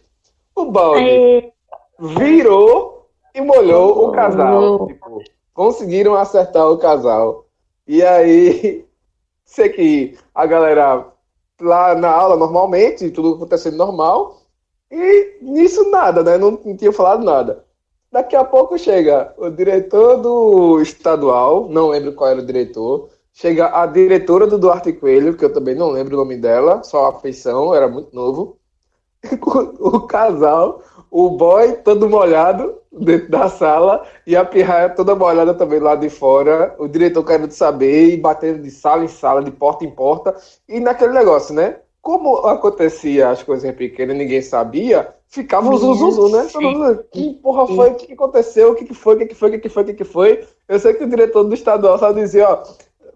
[0.56, 1.52] O balde é,
[2.00, 4.86] virou e molhou o casal.
[4.86, 7.43] Tipo, conseguiram acertar o casal.
[7.86, 8.86] E aí,
[9.44, 11.06] sei que a galera
[11.60, 14.42] lá na aula normalmente, tudo acontecendo normal,
[14.90, 16.38] e nisso nada, né?
[16.38, 17.64] Não, não tinha falado nada.
[18.10, 23.10] Daqui a pouco chega o diretor do estadual, não lembro qual era o diretor.
[23.32, 27.06] Chega a diretora do Duarte Coelho, que eu também não lembro o nome dela, só
[27.06, 28.58] a feição, era muito novo.
[29.80, 35.80] O casal, o boy todo molhado dentro da sala e a pirraia toda molhada também
[35.80, 36.74] lá de fora.
[36.78, 40.34] O diretor querendo saber e batendo de sala em sala, de porta em porta.
[40.68, 41.76] E naquele negócio, né?
[42.00, 46.46] Como acontecia as coisas pequenas ninguém sabia, ficava o zuzuzu, né?
[46.52, 47.90] Todo mundo, que porra foi?
[47.90, 48.72] O que que aconteceu?
[48.72, 49.14] O que que foi?
[49.14, 49.48] O que que foi?
[49.48, 49.82] O que que foi?
[49.82, 50.44] O que que foi?
[50.68, 52.62] Eu sei que o diretor do estadual só dizia, ó,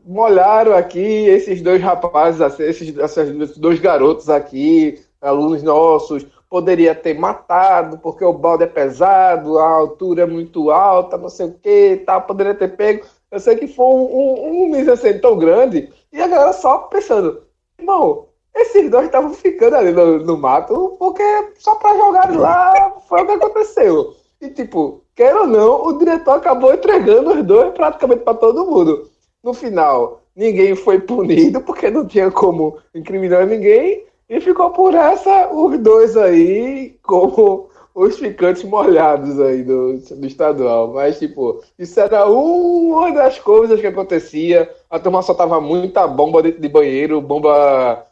[0.06, 7.18] molharam aqui esses dois rapazes, assim, esses, esses dois garotos aqui, alunos nossos, poderia ter
[7.18, 12.02] matado, porque o balde é pesado, a altura é muito alta, não sei o que,
[12.06, 13.06] tal, poderia ter pego.
[13.30, 17.42] Eu sei que foi um, um, um mise-en-scène tão grande, e a galera só pensando,
[17.78, 21.22] irmão, esses dois estavam ficando ali no, no mato, porque
[21.58, 24.14] só pra jogar lá foi o que aconteceu.
[24.40, 29.10] E tipo, quer ou não, o diretor acabou entregando os dois praticamente pra todo mundo.
[29.42, 35.48] No final, ninguém foi punido, porque não tinha como incriminar ninguém, e ficou por essa
[35.52, 40.92] os dois aí como os ficantes molhados aí do, do estadual.
[40.94, 44.70] Mas, tipo, isso era uma das coisas que acontecia.
[44.88, 48.04] A turma soltava muita bomba dentro de banheiro, bomba.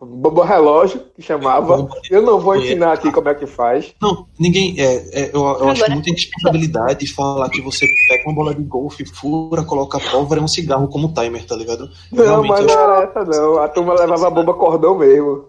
[0.00, 1.86] Bomba relógio, que chamava.
[2.10, 3.92] Eu não vou ensinar aqui como é que faz.
[4.00, 4.76] Não, ninguém.
[4.80, 9.04] É, é, eu, eu acho muita responsabilidade falar que você pega uma bola de golfe,
[9.04, 11.90] fura, coloca pólvora e um cigarro como timer, tá ligado?
[12.10, 13.58] Não, Realmente, mas eu não acho- era essa não.
[13.58, 15.46] A turma levava bomba cordão mesmo.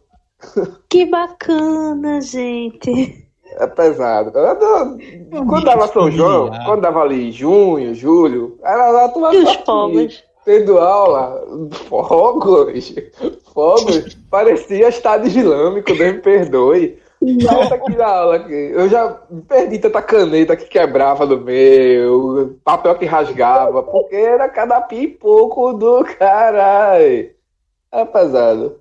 [0.89, 3.25] Que bacana, gente.
[3.57, 4.31] É pesado.
[5.47, 9.53] Quando dava São João, quando dava ali junho, julho, era lá a turma E os
[9.65, 10.23] fogos?
[10.45, 11.43] tendo aula,
[11.89, 12.93] fogos,
[13.53, 16.99] fogos, parecia estado islâmico, Deus me perdoe.
[17.21, 18.71] Volta aqui na aula aqui.
[18.73, 19.09] Eu já
[19.47, 26.03] perdi tanta caneta que quebrava no meio, papel que rasgava, porque era cada pipoco do
[26.19, 27.31] caralho.
[27.91, 28.79] É pesado.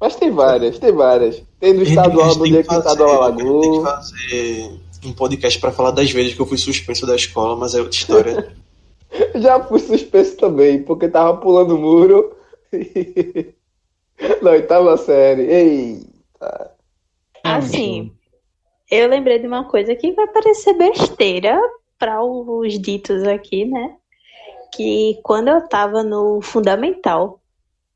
[0.00, 1.42] Mas tem várias, tem várias.
[1.58, 3.82] Tem do estadual, do dia que o fazer- estadual Tem que alagou.
[3.84, 7.78] fazer um podcast pra falar das vezes que eu fui suspenso da escola, mas é
[7.80, 8.52] outra história.
[9.36, 12.34] Já fui suspenso também, porque tava pulando o muro.
[14.42, 15.42] Na oitava série.
[15.42, 16.02] Ei.
[16.40, 16.70] Não,
[17.56, 18.12] Assim,
[18.90, 21.58] eu lembrei de uma coisa que vai parecer besteira
[21.98, 23.96] para os ditos aqui, né?
[24.72, 27.39] Que quando eu tava no fundamental,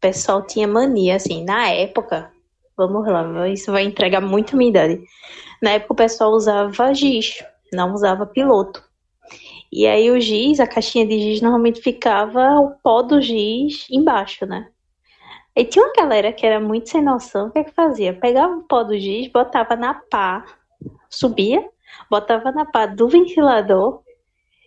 [0.04, 2.30] pessoal tinha mania, assim, na época,
[2.76, 5.02] vamos lá, isso vai entregar muito minha idade.
[5.62, 8.84] Na época o pessoal usava giz, não usava piloto.
[9.72, 14.44] E aí o giz, a caixinha de giz, normalmente ficava o pó do giz embaixo,
[14.44, 14.68] né?
[15.56, 18.12] E tinha uma galera que era muito sem noção, o que é que fazia?
[18.12, 20.44] Pegava o pó do giz, botava na pá,
[21.08, 21.66] subia,
[22.10, 24.02] botava na pá do ventilador,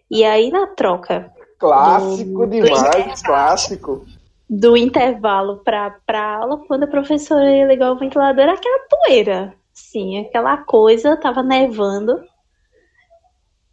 [0.09, 4.03] e aí na troca Clássico Do- demais, clássico.
[4.49, 9.53] Do intervalo para para aula, quando a professora ia ligar o ventilador, era aquela poeira,
[9.73, 12.23] sim, aquela coisa, tava nevando.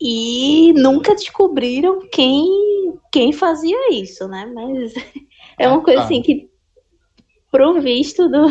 [0.01, 2.45] E nunca descobriram quem
[3.13, 4.51] quem fazia isso, né?
[4.53, 4.93] Mas
[5.59, 6.05] é uma coisa Ah.
[6.05, 6.51] assim que
[7.51, 8.49] pro visto do,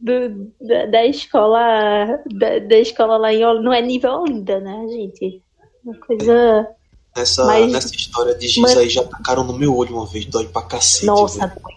[0.00, 4.86] do da, da escola da, da escola lá em Olinda, não é nível Olinda, né,
[4.88, 5.42] gente?
[5.84, 6.68] Uma coisa
[7.16, 10.24] Nessa, Mas- nessa história de giz mas- aí já tacaram no meu olho uma vez,
[10.26, 11.06] dói pra cacete.
[11.06, 11.60] Nossa, velho.
[11.60, 11.74] dói.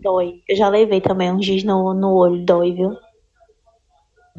[0.00, 0.42] Dói.
[0.48, 2.96] Eu já levei também um giz no, no olho, dói, viu?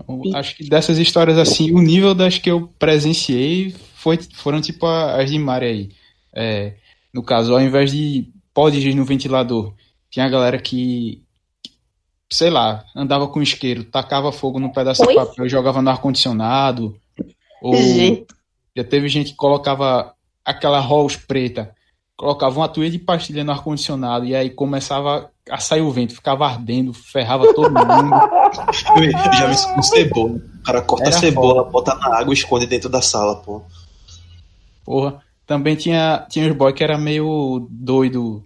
[0.08, 4.86] Eu Acho que dessas histórias assim, o nível das que eu presenciei foi, foram tipo
[4.86, 5.89] a- as de Mari aí.
[6.36, 6.73] É,
[7.13, 9.73] no caso, ao invés de pó de giz no ventilador,
[10.10, 11.21] tinha a galera que,
[12.29, 15.10] sei lá, andava com isqueiro, tacava fogo num pedaço Oi?
[15.10, 16.97] de papel e jogava no ar-condicionado.
[17.62, 18.25] Ou Gente.
[18.75, 20.13] já teve gente que colocava
[20.45, 21.73] aquela Rolls preta
[22.15, 26.45] colocava uma tuia de pastilha no ar-condicionado e aí começava a sair o vento, ficava
[26.45, 28.15] ardendo, ferrava todo mundo.
[28.95, 30.36] Eu já vi isso com cebola.
[30.36, 33.62] O cara corta a Era cebola, bota na água e esconde dentro da sala, pô.
[34.86, 35.21] Porra.
[35.45, 38.45] Também tinha, tinha os boys que era meio doido.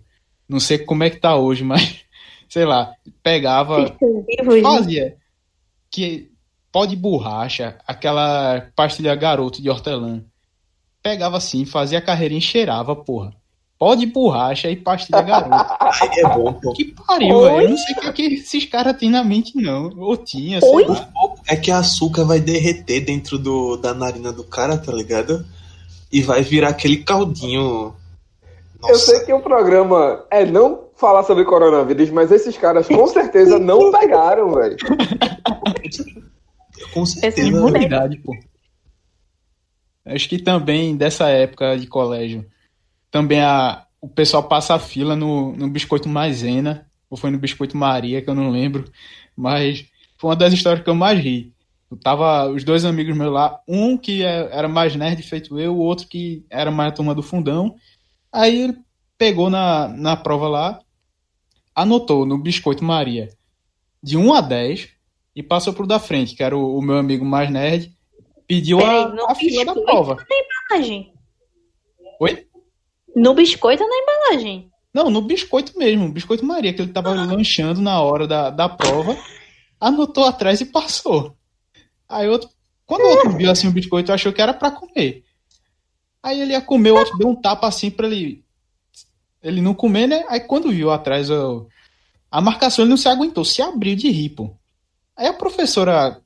[0.50, 2.04] Não sei como é que tá hoje, mas
[2.50, 3.96] sei lá, pegava,
[4.64, 5.16] fazia
[5.92, 6.32] que
[6.72, 10.24] pó de borracha, aquela pastilha garoto de hortelã.
[11.10, 13.32] Pegava assim, fazia a carreirinha e cheirava, porra.
[13.80, 15.54] Pó de borracha e pastilha garoto.
[16.02, 16.74] Aí é bom, pô.
[16.74, 17.62] Que pariu, velho.
[17.62, 19.92] Eu não sei o que, é que esses caras têm na mente, não.
[19.98, 20.86] Ou tinha, sei Oi?
[20.86, 21.08] lá.
[21.48, 25.46] É que açúcar vai derreter dentro do, da narina do cara, tá ligado?
[26.12, 27.94] E vai virar aquele caldinho.
[28.88, 33.60] Eu sei que o programa é não falar sobre coronavírus, mas esses caras com certeza
[33.60, 34.76] não pegaram, velho.
[36.94, 37.52] com Essa certeza.
[37.52, 38.34] mulher- Imunidade, pô.
[40.08, 42.46] Acho que também dessa época de colégio,
[43.12, 47.78] também a, o pessoal passa a fila no, no Biscoito Maisena, ou foi no Biscoito
[47.78, 48.92] Maria, que eu não lembro,
[49.36, 49.86] mas
[50.18, 51.54] foi uma das histórias que eu mais ri.
[51.90, 55.76] Eu tava os dois amigos meus lá, um que é- era mais nerd feito eu,
[55.76, 57.76] o outro que era mais a turma do fundão.
[58.32, 58.78] Aí ele
[59.18, 60.82] pegou na, na prova lá,
[61.74, 63.30] anotou no Biscoito Maria
[64.04, 64.90] de 1 a 10
[65.36, 67.96] e passou pro da frente, que era o, o meu amigo mais nerd,
[68.48, 69.84] pediu Peraí, a, a ficha da biscoito?
[69.86, 70.26] prova.
[70.70, 71.14] embalagem?
[72.20, 72.48] Oi?
[73.16, 74.72] No biscoito ou na embalagem?
[74.94, 79.16] Não, no Biscoito mesmo, Biscoito Maria, que ele tava lanchando na hora da, da prova,
[79.80, 81.38] anotou atrás e passou.
[82.10, 82.50] Aí outro,
[82.84, 85.24] quando o outro viu assim o biscoito, achou que era pra comer.
[86.24, 88.44] Aí ele ia comer, o outro deu um tapa assim pra ele
[89.44, 90.26] ele não comer, né?
[90.30, 91.68] Aí quando viu atrás o-
[92.32, 94.50] a marcação, ele não se aguentou, se abriu de rir, pô.
[95.16, 96.20] Aí a professora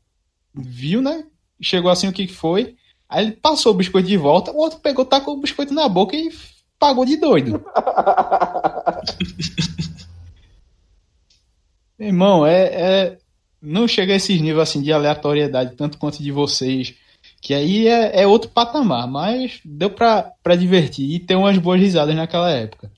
[0.54, 1.26] viu, né?
[1.62, 2.76] Chegou assim o que foi.
[3.10, 6.16] Aí ele passou o biscoito de volta, o outro pegou, tacou o biscoito na boca
[6.16, 6.32] e
[6.80, 7.64] pagou de doido.
[12.00, 13.18] Irmão, é, é-
[13.62, 16.96] não chega a esses níveis assim de aleatoriedade, tanto quanto de vocês,
[17.40, 21.80] que aí é, é outro patamar, mas deu pra, pra divertir e ter umas boas
[21.80, 22.90] risadas naquela época.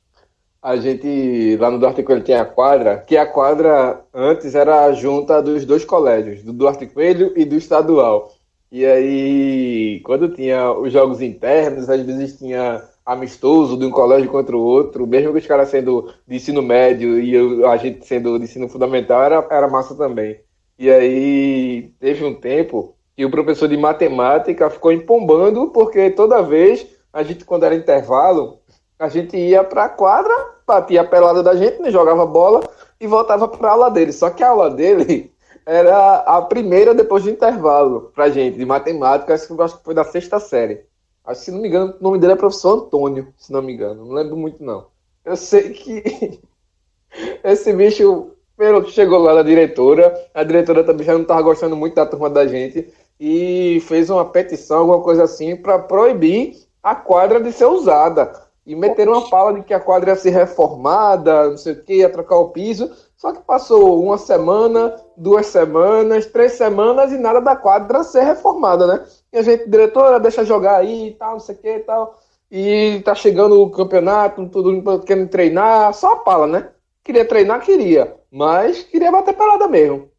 [0.62, 4.94] A gente, lá no Duarte Coelho tem a quadra, que a quadra antes era a
[4.94, 8.33] junta dos dois colégios, do Duarte Coelho e do estadual.
[8.74, 14.58] E aí, quando tinha os jogos internos, às vezes tinha amistoso de um colégio contra
[14.58, 18.36] o outro, mesmo que os caras sendo de ensino médio e eu- a gente sendo
[18.40, 20.40] de ensino fundamental, era, era massa também.
[20.80, 26.88] E aí, teve um tempo que o professor de matemática ficou empombando, porque toda vez,
[27.14, 28.58] a gente, quando era intervalo,
[28.98, 30.34] a gente ia pra quadra,
[30.66, 32.64] batia a pelada da gente, né, jogava bola
[33.00, 34.12] e voltava pra aula dele.
[34.12, 35.32] Só que a aula dele
[35.66, 39.94] era a primeira depois do intervalo pra gente, de matemática, acho que, acho que foi
[39.94, 40.86] da sexta série.
[41.24, 43.74] Acho que, se não me engano, o nome dele é professor Antônio, se não me
[43.74, 44.06] engano.
[44.06, 44.88] Não lembro muito, não.
[45.24, 46.40] Eu sei que
[47.44, 51.76] esse bicho, pelo que chegou lá da diretora, a diretora também já não estava gostando
[51.76, 56.94] muito da turma da gente e fez uma petição, alguma coisa assim, para proibir a
[56.94, 58.44] quadra de ser usada.
[58.66, 61.96] E meteram uma fala de que a quadra ia ser reformada, não sei o que,
[61.96, 62.92] ia trocar o piso.
[63.24, 68.86] Só que passou uma semana, duas semanas, três semanas e nada da quadra ser reformada,
[68.86, 69.06] né?
[69.32, 72.20] E a gente, diretora, deixa jogar aí e tal, não sei o que e tal.
[72.52, 76.72] E tá chegando o campeonato, todo mundo querendo treinar, só a pala, né?
[77.02, 80.10] Queria treinar, queria, mas queria bater pelada mesmo.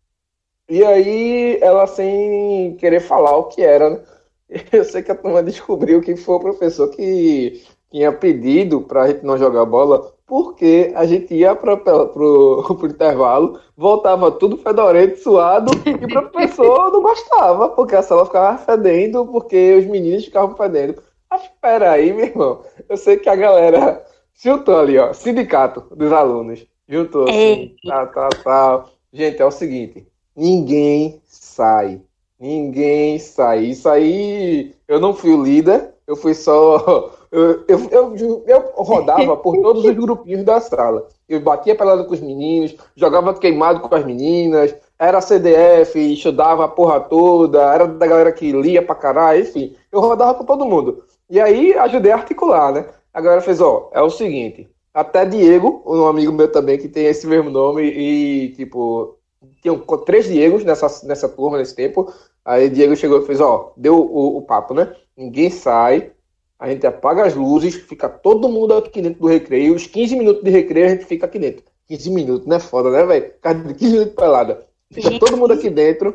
[0.67, 4.01] E aí ela sem querer falar o que era, né?
[4.73, 9.27] Eu sei que a turma descobriu que foi o professor que tinha pedido pra gente
[9.27, 16.05] não jogar bola, porque a gente ia pro, pro intervalo, voltava tudo fedorento, suado, e
[16.05, 21.03] o professor não gostava, porque a sala ficava fedendo, porque os meninos ficavam fedendo.
[21.31, 24.05] Mas peraí, meu irmão, eu sei que a galera
[24.43, 27.77] juntou ali, ó, sindicato dos alunos, juntou assim, Ei.
[27.87, 28.91] tal, tal, tal.
[29.13, 32.01] Gente, é o seguinte, ninguém sai.
[32.39, 33.65] Ninguém sai.
[33.65, 37.13] Isso aí, eu não fui o líder, eu fui só.
[37.35, 41.09] Eu, eu, eu, eu rodava por todos os grupinhos da sala.
[41.29, 46.69] Eu batia pelada com os meninos, jogava queimado com as meninas, era CDF, estudava a
[46.69, 49.75] porra toda, era da galera que lia pra caralho, enfim.
[49.91, 51.03] Eu rodava com todo mundo.
[51.29, 52.87] E aí ajudei a articular, né?
[53.13, 54.69] A galera fez, ó, é o seguinte.
[54.95, 59.19] Até Diego, um amigo meu também que tem esse mesmo nome, e tipo,
[59.61, 62.13] tinham três Diegos nessa, nessa turma, nesse tempo.
[62.45, 64.95] Aí Diego chegou e fez, ó, deu o, o papo, né?
[65.17, 66.13] Ninguém sai,
[66.59, 69.75] a gente apaga as luzes, fica todo mundo aqui dentro do recreio.
[69.75, 71.65] Os 15 minutos de recreio a gente fica aqui dentro.
[71.89, 72.59] 15 minutos, né?
[72.59, 73.33] Foda, né, velho?
[73.43, 74.67] Cara de 15 minutos pelada.
[74.91, 76.15] Fica todo mundo aqui dentro,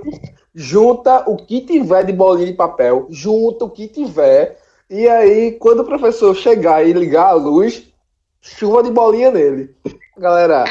[0.55, 4.57] junta o que tiver de bolinha de papel, junta o que tiver.
[4.89, 7.83] E aí, quando o professor chegar e ligar a luz,
[8.39, 9.75] chuva de bolinha nele.
[10.17, 10.63] Galera,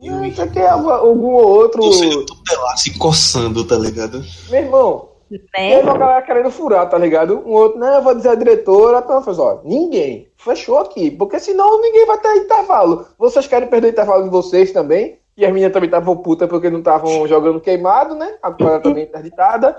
[0.00, 1.82] não sei que é algum ou outro.
[1.84, 4.24] Você tutelar se coçando, tá ligado?
[4.50, 5.82] Meu irmão, e aí Né?
[5.82, 7.42] uma galera querendo furar, tá ligado?
[7.46, 7.96] Um outro, né?
[7.96, 8.98] Eu vou dizer a diretora.
[8.98, 10.28] Então, falei, ó, ninguém.
[10.36, 11.10] Fechou aqui.
[11.10, 13.06] Porque senão ninguém vai ter intervalo.
[13.18, 15.18] Vocês querem perder o intervalo de vocês também.
[15.36, 18.36] E as meninas também estavam putas porque não estavam jogando queimado, né?
[18.42, 19.78] A quadra também interditada.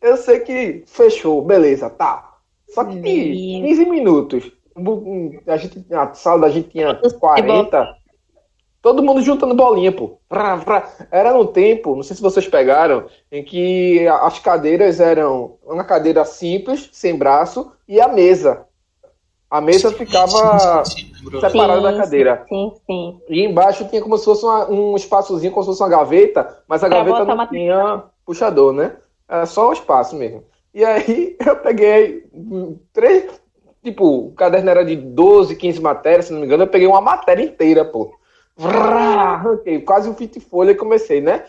[0.00, 2.34] Eu sei que fechou, beleza, tá.
[2.68, 3.02] Só que Meu.
[3.02, 4.52] 15 minutos.
[5.46, 7.97] A, gente, a sala da gente tinha 40.
[8.88, 10.18] Todo mundo juntando bolinha, pô.
[11.10, 16.24] Era no tempo, não sei se vocês pegaram, em que as cadeiras eram uma cadeira
[16.24, 18.64] simples, sem braço, e a mesa.
[19.50, 22.46] A mesa ficava Sim, sim, sim, separada da cadeira.
[22.48, 23.20] Sim, sim.
[23.28, 26.82] E embaixo tinha como se fosse uma- um espaçozinho, como se fosse uma gaveta, mas
[26.82, 28.96] a Pra gaveta não tinha puxador, né?
[29.28, 30.44] Era só um espaço mesmo.
[30.72, 32.24] E aí eu peguei
[32.94, 33.38] três,
[33.84, 37.02] tipo, o caderno era de 12, 15 matérias, se não me engano, eu peguei uma
[37.02, 38.16] matéria inteira, pô.
[38.58, 41.44] Vrá, arranquei quase um fita e folha e comecei, né?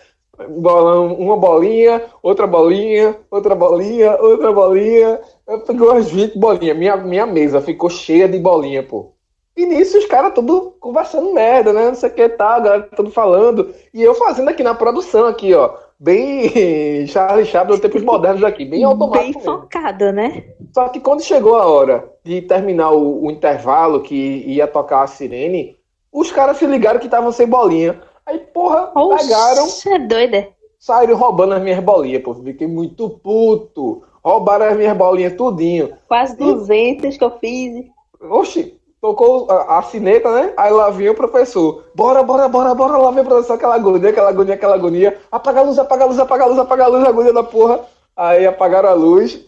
[0.47, 5.19] Bolão, uma bolinha, outra bolinha, outra bolinha, outra bolinha.
[5.47, 6.77] Eu peguei umas 20 bolinhas.
[6.77, 9.11] Minha, minha mesa ficou cheia de bolinha, pô.
[9.57, 11.87] E nisso os caras tudo conversando merda, né?
[11.87, 13.73] Não sei o que tal, a galera tudo falando.
[13.93, 15.73] E eu fazendo aqui na produção, aqui, ó.
[15.99, 16.49] Bem
[17.07, 19.41] Charlie Chaplin tempos modernos aqui, bem Bem automático mesmo.
[19.41, 20.45] focado, né?
[20.73, 25.07] Só que quando chegou a hora de terminar o, o intervalo, que ia tocar a
[25.07, 25.75] sirene,
[26.11, 28.01] os caras se ligaram que estavam sem bolinha.
[28.25, 30.47] Aí, porra, pegaram, Você é doida.
[30.77, 32.33] saíram roubando as minhas bolinhas, pô.
[32.35, 34.03] Fiquei muito puto.
[34.23, 35.93] Roubaram as minhas bolinhas tudinho.
[36.07, 37.85] Quase 200 que eu fiz.
[38.21, 40.53] Oxi, tocou a, a sineta, né?
[40.57, 41.85] Aí lá vinha o professor.
[41.95, 42.97] Bora, bora, bora, bora.
[42.97, 45.17] Lá vem o professor, aquela agonia, aquela agonia, aquela agonia.
[45.31, 47.79] Apaga a luz, apaga a luz, apaga a luz, apaga a luz, agonia da porra.
[48.15, 49.43] Aí apagaram a luz.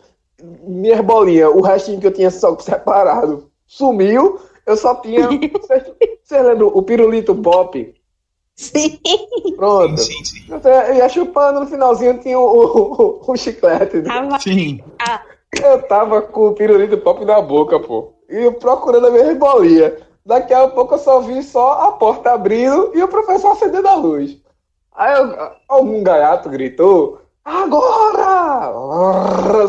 [0.63, 4.39] Minhas bolinhas, o restinho que eu tinha só separado, sumiu.
[4.65, 5.27] Eu só tinha.
[5.53, 5.83] Vocês
[6.23, 7.93] vocês lembram o pirulito pop?
[8.55, 8.99] Sim.
[9.55, 9.97] Pronto.
[9.99, 10.45] Sim, sim.
[10.87, 12.43] Eu ia chupando, no finalzinho tinha o,
[13.25, 13.97] o, o chiclete.
[13.97, 14.03] né?
[14.03, 14.83] Tava Sim.
[15.61, 18.13] Eu tava com o pirulito pop na boca, pô.
[18.29, 19.97] E eu procurando a minha bolinha.
[20.25, 23.95] Daqui a pouco eu só vi só a porta abrindo e o professor acendendo a
[23.95, 24.37] luz.
[24.93, 28.71] Aí eu- algum gaiato gritou, agora!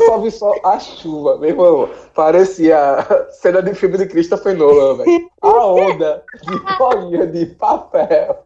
[0.07, 1.91] Só vi só a chuva, meu irmão.
[2.15, 3.07] Parecia
[3.41, 5.31] cena de filme de Christopher Nolan, velho.
[5.41, 8.39] A onda de bolinha de papel.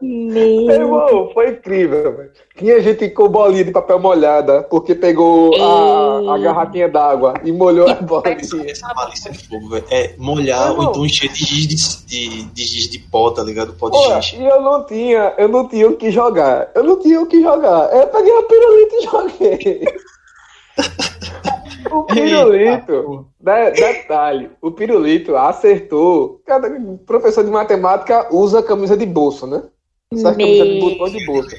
[0.00, 2.30] Meu irmão, foi incrível, velho.
[2.54, 7.88] Tinha gente com bolinha de papel molhada, porque pegou a, a garrafinha d'água e molhou
[7.88, 8.70] a Essa, bolinha.
[8.70, 9.84] essa malícia de fogo, velho.
[9.90, 13.72] É molhar ou então encher de giz de, de, de giz de pó, tá ligado?
[13.72, 14.38] Pó de Porra, giz.
[14.38, 16.70] e eu não tinha, eu não tinha o que jogar.
[16.74, 17.90] Eu não tinha o que jogar.
[17.94, 19.84] Eu peguei a pirulito e joguei.
[21.90, 26.40] o pirulito, de- detalhe, o pirulito acertou.
[26.44, 26.68] Cada
[27.06, 29.62] professor de matemática usa camisa de bolso, né?
[30.12, 31.56] Essa camisa de botão de bolso.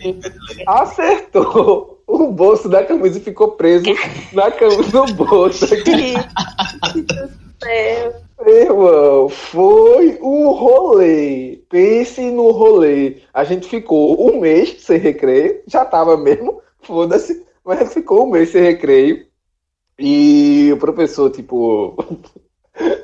[0.65, 3.85] Acertou o bolso da camisa e ficou preso
[4.31, 6.13] na camisa no bolso aqui.
[7.61, 8.13] Céu.
[8.45, 11.59] Irmão, foi um rolê.
[11.69, 13.17] Pense no rolê.
[13.33, 15.61] A gente ficou um mês sem recreio.
[15.67, 17.45] Já tava mesmo, foda-se.
[17.65, 19.25] Mas ficou um mês sem recreio.
[19.99, 21.97] E o professor, tipo,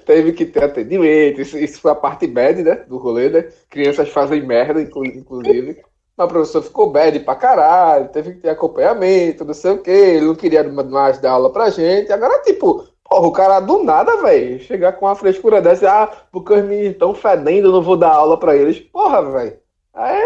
[0.06, 1.42] teve que ter atendimento.
[1.42, 2.76] Isso, isso foi a parte bad, né?
[2.88, 3.48] Do rolê, né?
[3.70, 5.82] Crianças fazem merda, inclu- inclusive.
[6.16, 9.90] Mas o professor ficou bad pra caralho, teve que ter acompanhamento, não sei o quê.
[9.92, 12.12] Ele não queria mais dar aula pra gente.
[12.12, 16.54] Agora, tipo, porra, o cara do nada, velho, chegar com uma frescura dessa, ah, porque
[16.54, 18.80] os meninos estão fedendo, eu não vou dar aula pra eles.
[18.80, 19.58] Porra, velho.
[19.94, 20.22] Aí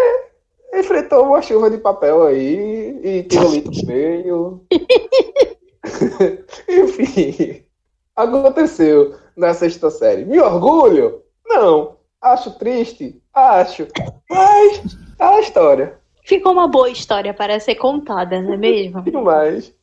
[0.74, 4.62] enfrentou uma chuva de papel aí e pirulito meio.
[6.68, 7.64] Enfim,
[8.16, 10.26] aconteceu na sexta série.
[10.26, 11.22] Me orgulho?
[11.46, 11.96] Não.
[12.20, 13.22] Acho triste?
[13.34, 13.88] Acho.
[14.30, 14.82] Mas
[15.20, 16.00] é a história.
[16.26, 19.04] Ficou uma boa história para ser contada, não é mesmo?
[19.04, 19.74] Tudo mais.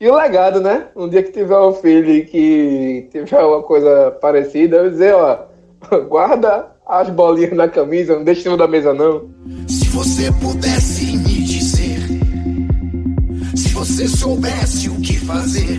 [0.00, 0.88] E o legado, né?
[0.94, 5.46] Um dia que tiver um filho que tiver uma coisa parecida, eu dizer, ó,
[6.08, 9.30] guarda as bolinhas na camisa, não deixa em cima da mesa, não.
[9.66, 12.00] Se você pudesse me dizer,
[13.56, 15.78] se você soubesse o que fazer,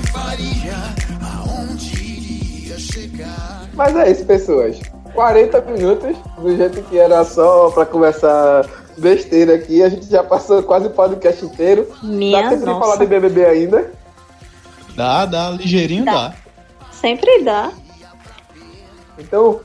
[0.00, 0.74] você faria,
[1.20, 3.68] aonde iria chegar.
[3.74, 4.80] Mas é isso, pessoas.
[5.14, 9.82] 40 minutos, do jeito que era só pra conversar besteira aqui.
[9.82, 11.88] A gente já passou quase o podcast inteiro.
[12.02, 12.98] Minha Dá tempo de falar nossa.
[12.98, 13.92] de BBB ainda.
[14.94, 16.12] Dá, dá, ligeirinho Dá.
[16.28, 16.34] dá.
[16.92, 17.72] Sempre dá.
[19.18, 19.60] Então,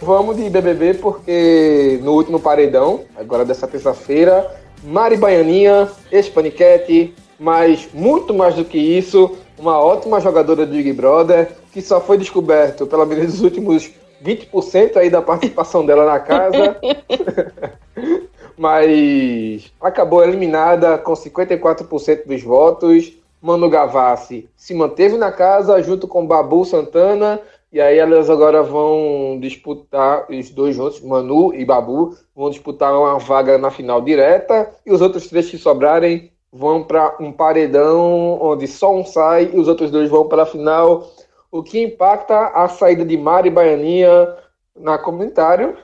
[0.00, 4.50] vamos de BBB, porque no último paredão, agora dessa terça-feira,
[4.82, 11.52] Mari Baianinha, ex-paniquete, mas muito mais do que isso, uma ótima jogadora do Big Brother,
[11.70, 13.90] que só foi descoberto pela medida dos últimos
[14.24, 16.76] 20% aí da participação dela na casa.
[18.56, 23.12] Mas acabou eliminada com 54% dos votos.
[23.40, 27.40] Manu Gavassi se manteve na casa junto com Babu Santana.
[27.72, 33.18] E aí elas agora vão disputar, os dois juntos, Manu e Babu, vão disputar uma
[33.18, 34.70] vaga na final direta.
[34.84, 39.58] E os outros três que sobrarem vão para um paredão onde só um sai e
[39.58, 41.08] os outros dois vão para a final.
[41.50, 44.36] O que impacta a saída de Mari Baianinha
[44.76, 45.76] na comentário,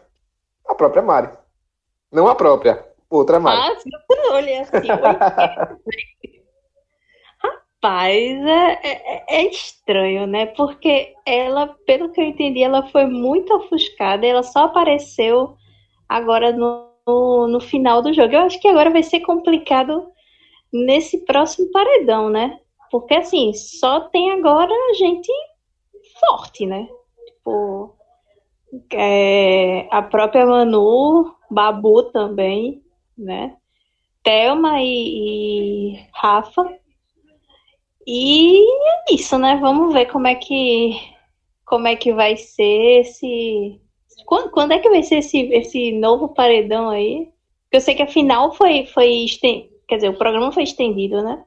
[0.67, 1.31] a própria Mari.
[2.11, 3.59] Não a própria, outra Mari.
[3.59, 3.91] Ah, sim,
[4.31, 4.89] olha assim.
[7.39, 10.47] Rapaz, é, é, é, estranho, né?
[10.47, 14.27] Porque ela, pelo que eu entendi, ela foi muito ofuscada.
[14.27, 15.57] Ela só apareceu
[16.09, 18.35] agora no, no, no final do jogo.
[18.35, 20.11] Eu acho que agora vai ser complicado
[20.85, 22.61] nesse próximo paredão, né?
[22.91, 25.31] Porque assim, só tem agora gente
[26.21, 26.89] forte, né?
[27.27, 27.95] Tipo,
[28.93, 32.83] é, a própria Manu, Babu também,
[33.17, 33.57] né?
[34.23, 36.65] Thelma e, e Rafa.
[38.07, 39.57] E é isso, né?
[39.61, 41.01] Vamos ver como é que
[41.65, 43.81] como é que vai ser esse
[44.25, 47.29] quando, quando é que vai ser esse, esse novo paredão aí?
[47.65, 49.25] Porque eu sei que a final foi foi
[49.87, 51.43] quer dizer, o programa foi estendido, né?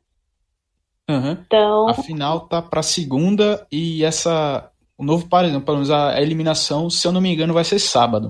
[1.10, 1.32] Uhum.
[1.32, 6.90] Então, a final tá para segunda e essa o novo paredão, pelo menos a eliminação,
[6.90, 8.28] se eu não me engano, vai ser sábado.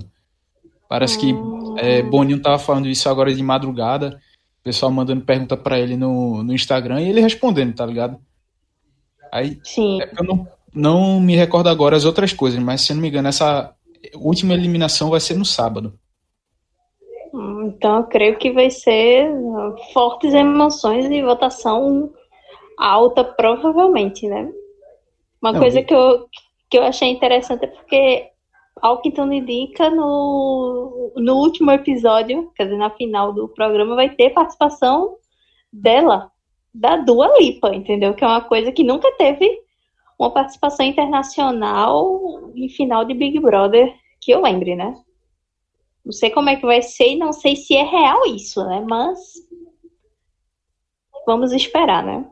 [0.88, 1.34] Parece que
[1.78, 4.20] é, Boninho tava falando isso agora de madrugada,
[4.60, 8.18] o pessoal mandando pergunta para ele no, no Instagram e ele respondendo, tá ligado?
[9.32, 10.00] Aí, Sim.
[10.00, 13.08] É eu não, não me recordo agora as outras coisas, mas se eu não me
[13.08, 13.74] engano, essa
[14.14, 15.98] última eliminação vai ser no sábado.
[17.76, 19.30] Então eu creio que vai ser
[19.92, 22.12] fortes emoções e votação
[22.76, 24.50] alta, provavelmente, né?
[25.40, 26.26] Uma Não, coisa que eu,
[26.68, 28.28] que eu achei interessante é porque,
[28.80, 34.10] ao que tudo indica, no, no último episódio, quer dizer, na final do programa, vai
[34.10, 35.16] ter participação
[35.72, 36.30] dela,
[36.74, 38.14] da Dua Lipa, entendeu?
[38.14, 39.60] Que é uma coisa que nunca teve
[40.18, 44.94] uma participação internacional em final de Big Brother, que eu lembre, né?
[46.04, 48.84] Não sei como é que vai ser e não sei se é real isso, né?
[48.88, 49.18] Mas
[51.26, 52.24] vamos esperar, né?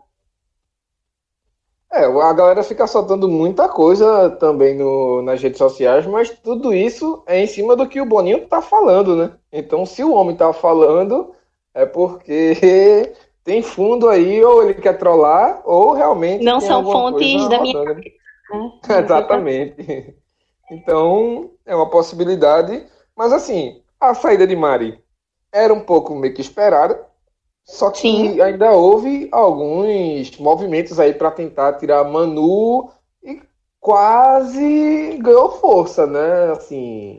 [1.90, 7.22] É, a galera fica soltando muita coisa também no, nas redes sociais, mas tudo isso
[7.26, 9.32] é em cima do que o Boninho tá falando, né?
[9.50, 11.34] Então, se o homem tá falando,
[11.72, 17.60] é porque tem fundo aí, ou ele quer trollar, ou realmente Não são fontes da
[17.60, 18.00] minha rodando.
[18.00, 18.12] né?
[19.02, 20.14] Exatamente.
[20.70, 22.86] Então, é uma possibilidade.
[23.18, 24.96] Mas assim, a saída de Mari
[25.52, 27.04] era um pouco meio que esperada.
[27.64, 28.40] Só que Sim.
[28.40, 32.88] ainda houve alguns movimentos aí para tentar tirar Manu
[33.22, 33.42] e
[33.80, 36.52] quase ganhou força, né?
[36.52, 37.18] Assim,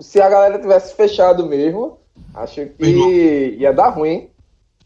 [0.00, 1.98] se a galera tivesse fechado mesmo,
[2.34, 4.30] acho que ia dar ruim.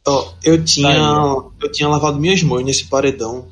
[0.06, 3.46] Ó, eu tinha, Tá eu tinha lavado minhas mãos nesse paredão.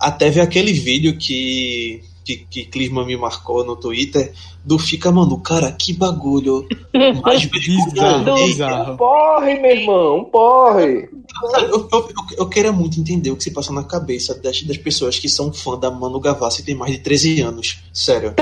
[0.00, 4.32] Até ver aquele vídeo que, que, que Clisman me marcou no Twitter
[4.64, 5.38] do Fica Manu.
[5.40, 6.66] Cara, que bagulho.
[7.22, 8.96] Mais Bizarro, bizarro.
[8.96, 11.08] Porre, meu irmão, porre!
[11.50, 12.08] Sabe, Eu, eu, eu,
[12.38, 15.52] eu quero muito entender o que se passa na cabeça das, das pessoas que são
[15.52, 17.78] fã da Manu Gavassi e tem mais de 13 anos.
[17.92, 18.34] Sério.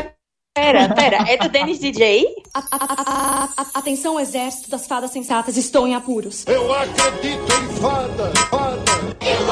[0.54, 2.26] Pera, pera, é do Dennis DJ?
[2.54, 6.44] A- a- a- a- Atenção, exército das fadas sensatas, estou em apuros.
[6.46, 8.82] Eu acredito em fadas, fadas.
[9.22, 9.50] Eu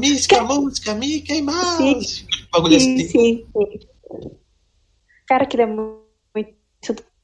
[0.00, 2.26] que falando música, música, Mickey Mouse.
[2.52, 3.08] Bagulho Sim, assim.
[3.08, 3.80] sim, sim.
[5.26, 6.02] Cara, que ele é mu-
[6.34, 6.54] muito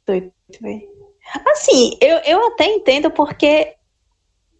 [0.06, 0.88] doido, velho.
[1.52, 3.74] Assim, eu, eu até entendo porque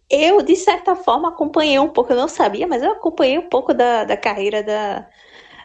[0.09, 3.73] eu, de certa forma, acompanhei um pouco, eu não sabia, mas eu acompanhei um pouco
[3.73, 5.07] da, da carreira da,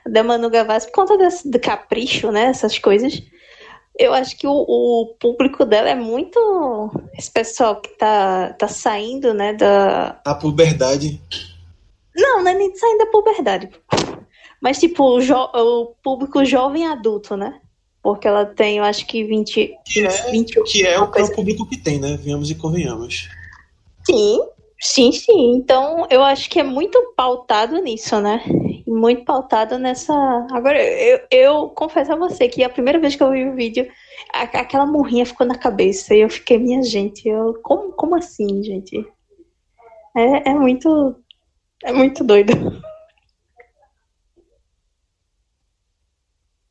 [0.07, 3.21] da Manu Gavassi por conta desse, do capricho, né, essas coisas.
[3.99, 6.39] Eu acho que o, o público dela é muito.
[7.17, 9.55] Esse pessoal que tá, tá saindo, né?
[9.55, 10.21] Da.
[10.23, 11.19] A puberdade.
[12.17, 13.71] Não, não é nem saindo da puberdade.
[14.61, 17.61] Mas, tipo, o, jo- o público jovem adulto, né?
[18.03, 19.75] Porque ela tem, eu acho que 20.
[19.85, 22.17] Que é, 20 que é o coisa público que tem, né?
[22.17, 23.29] Venhamos e convenhamos.
[24.05, 24.41] Sim,
[24.81, 25.53] sim, sim.
[25.57, 28.43] Então, eu acho que é muito pautado nisso, né?
[28.87, 30.15] Muito pautado nessa.
[30.53, 33.87] Agora, eu, eu confesso a você que a primeira vez que eu vi o vídeo,
[34.33, 37.59] a- aquela morrinha ficou na cabeça e eu fiquei, minha gente, eu...
[37.63, 39.05] como, como assim, gente?
[40.17, 41.17] É, é muito.
[41.85, 42.83] É muito doido.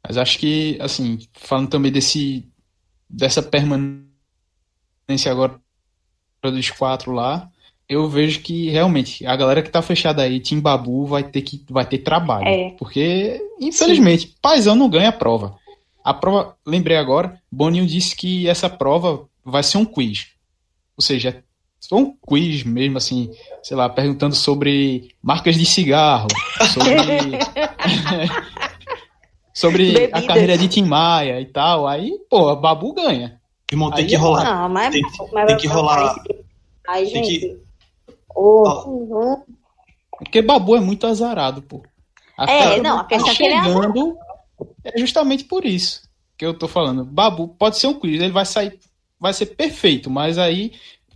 [0.07, 2.47] Mas acho que, assim, falando também desse
[3.09, 4.05] dessa permanência
[5.31, 5.59] agora
[6.43, 7.49] dos quatro lá,
[7.87, 11.63] eu vejo que realmente a galera que tá fechada aí, Tim Babu, vai ter que
[11.69, 12.47] vai ter trabalho.
[12.47, 12.71] É.
[12.71, 15.57] Porque, infelizmente, Paizão não ganha a prova.
[16.03, 20.27] A prova, lembrei agora, Boninho disse que essa prova vai ser um quiz.
[20.95, 21.43] Ou seja,
[21.87, 23.31] foi um quiz mesmo, assim,
[23.63, 26.27] sei lá, perguntando sobre marcas de cigarro,
[26.73, 26.95] sobre
[29.53, 30.25] sobre a Bebidas.
[30.27, 31.87] carreira de Tim Maia e tal.
[31.87, 33.39] Aí, pô, a Babu ganha.
[33.71, 34.43] Irmão, tem Aí que é rolar.
[34.43, 35.01] Não, mas, Tem,
[35.33, 36.15] mas tem que rolar.
[36.87, 37.39] Ai, Tem gente.
[37.39, 37.57] que.
[38.35, 39.37] Ô,
[40.17, 41.81] Porque Babu é muito azarado, pô.
[42.37, 44.17] A É, cara não, a tá questão é que ele é chegando
[44.83, 46.01] é justamente por isso
[46.37, 47.05] que eu tô falando.
[47.05, 48.77] Babu pode ser um quiz, ele vai sair,
[49.19, 50.73] vai ser perfeito, mas aí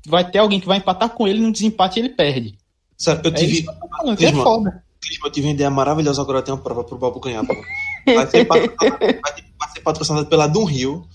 [0.08, 2.58] vai ter alguém que vai empatar com ele no desempate e ele perde.
[2.98, 3.54] Sabe, eu É tive.
[3.54, 4.84] isso que eu tô falando, que é Clisma, foda.
[5.02, 7.54] Clisma, eu tive uma ideia maravilhosa agora tem uma prova pro Babu ganhar, pô.
[8.06, 8.78] Vai ser patrocinado,
[9.22, 11.06] vai ter- vai ser patrocinado pela Dum Rio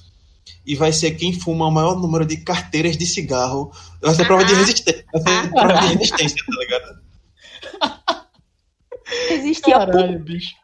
[0.67, 3.71] e vai ser quem fuma o maior número de carteiras de cigarro.
[4.01, 5.05] Vai ser prova de resistência.
[5.13, 7.05] Vai ser prova de resistência, tá ligado?
[9.31, 10.55] Existia Caralho, bicho.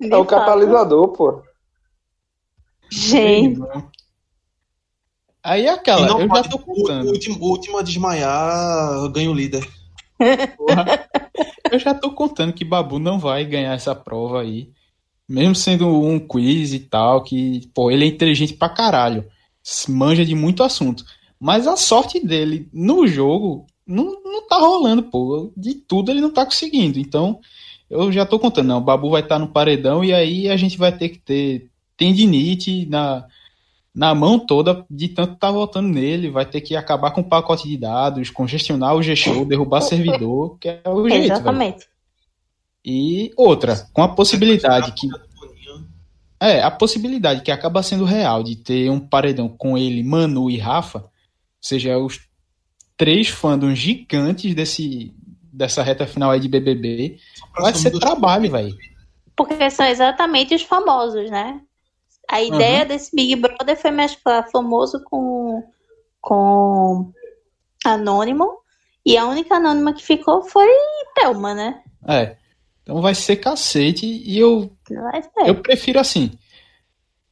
[0.00, 1.42] É o catalisador, pô.
[2.90, 3.60] Gente,
[5.46, 7.08] Aí é aquela, E não eu já pode- tô o, o contando.
[7.08, 9.66] último, o último a desmaiar ganha o líder.
[10.56, 11.06] Porra.
[11.70, 14.70] Eu já tô contando que Babu não vai ganhar essa prova aí.
[15.28, 19.24] Mesmo sendo um quiz e tal, que, pô, ele é inteligente pra caralho.
[19.88, 21.04] Manja de muito assunto.
[21.38, 25.52] Mas a sorte dele no jogo não, não tá rolando, pô.
[25.56, 26.98] De tudo ele não tá conseguindo.
[26.98, 27.40] Então,
[27.90, 28.78] eu já tô contando, não.
[28.78, 32.86] O Babu vai estar no paredão e aí a gente vai ter que ter tendinite
[32.86, 33.24] na,
[33.96, 36.28] na mão toda de tanto tá votando nele.
[36.30, 40.68] Vai ter que acabar com o pacote de dados, congestionar o G-Show, derrubar servidor, que
[40.68, 41.32] é o jeito, velho.
[41.32, 41.88] exatamente.
[42.84, 45.08] E outra, com a possibilidade que.
[46.38, 50.58] É, a possibilidade que acaba sendo real de ter um paredão com ele, Manu e
[50.58, 51.10] Rafa, ou
[51.58, 52.20] seja, os
[52.98, 55.14] três fandoms gigantes desse,
[55.50, 57.16] dessa reta final aí de BBB,
[57.58, 58.76] vai ser trabalho, velho.
[59.34, 61.62] Porque são exatamente os famosos, né?
[62.28, 65.62] A ideia desse Big Brother foi mesclar famoso com,
[66.20, 67.12] com
[67.84, 68.58] anônimo.
[69.04, 70.68] E a única anônima que ficou foi
[71.14, 71.80] Thelma, né?
[72.06, 72.36] É.
[72.82, 74.70] Então vai ser cacete e eu.
[75.44, 76.32] Eu prefiro assim.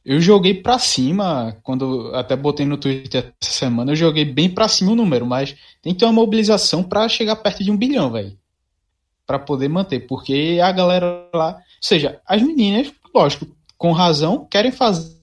[0.03, 4.67] Eu joguei pra cima, quando até botei no Twitter essa semana, eu joguei bem pra
[4.67, 8.11] cima o número, mas tem que ter uma mobilização pra chegar perto de um bilhão,
[8.11, 8.37] velho.
[9.25, 14.71] Pra poder manter, porque a galera lá, ou seja, as meninas, lógico, com razão, querem
[14.71, 15.15] fazer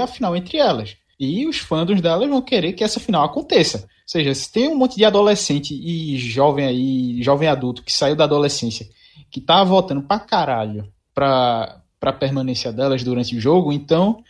[0.00, 0.96] a final entre elas.
[1.18, 3.78] E os fãs delas vão querer que essa final aconteça.
[3.78, 8.14] Ou seja, se tem um monte de adolescente e jovem aí, jovem adulto que saiu
[8.14, 8.88] da adolescência,
[9.30, 14.22] que tá votando pra caralho pra, pra permanência delas durante o jogo, então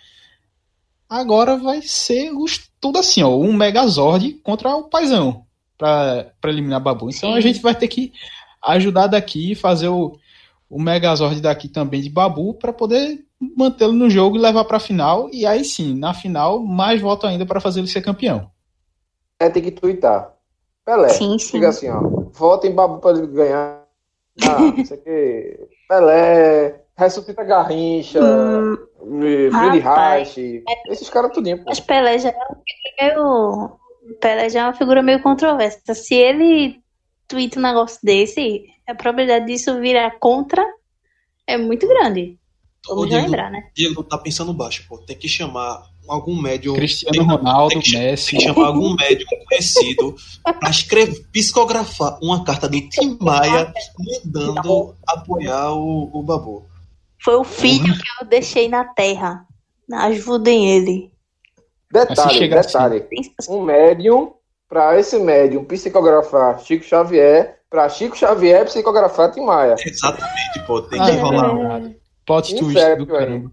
[1.08, 5.44] agora vai ser os, tudo assim, ó, um Megazord contra o Paizão
[5.76, 7.10] pra, pra eliminar Babu.
[7.10, 8.12] Então a gente vai ter que
[8.62, 10.18] ajudar daqui e fazer o,
[10.68, 13.24] o Megazord daqui também de Babu pra poder
[13.56, 15.28] mantê-lo no jogo e levar pra final.
[15.32, 18.50] E aí sim, na final, mais voto ainda pra fazer ele ser campeão.
[19.38, 20.34] É, tem que twittar.
[20.84, 21.08] Pelé.
[21.10, 21.52] Sim, sim.
[21.52, 22.00] Fica assim, ó.
[22.32, 23.84] Votem Babu pra ele ganhar.
[24.42, 25.68] Ah, não sei o que.
[25.88, 26.82] Pelé.
[26.96, 28.20] Ressuscita Garrincha.
[28.22, 29.80] Hum, Billy.
[29.80, 30.64] Reich.
[30.88, 31.62] Esses caras tudinho.
[31.66, 33.78] Mas Pelé já é meio.
[34.20, 35.94] Pelé já é uma figura meio controversa.
[35.94, 36.80] Se ele
[37.26, 40.64] tweeta um negócio desse, a probabilidade disso virar contra
[41.46, 42.38] é muito grande.
[42.88, 43.68] Vamos Diego, lembrar, né?
[43.74, 44.98] Diego tá pensando baixo, pô.
[44.98, 46.74] Tem que chamar algum médium.
[46.74, 48.30] Cristiano tem, Ronaldo, tem que, Messi.
[48.30, 50.14] Tem que chamar algum médium conhecido
[50.60, 56.64] pra escrever, psicografar uma carta do Tim Maia mandando apoiar o, o Babu.
[57.22, 59.44] Foi o filho que eu deixei na terra.
[59.92, 61.10] Ajudem ele.
[61.90, 63.04] Detalhe, chegar detalhe.
[63.48, 64.34] Um médium,
[64.68, 69.74] pra esse médium psicografar Chico Xavier, pra Chico Xavier psicografar Tim Maia.
[69.84, 70.82] Exatamente, pô.
[70.82, 71.20] Tem Ah, que é.
[71.20, 71.82] rolar.
[72.24, 73.50] Plot twist do caramba.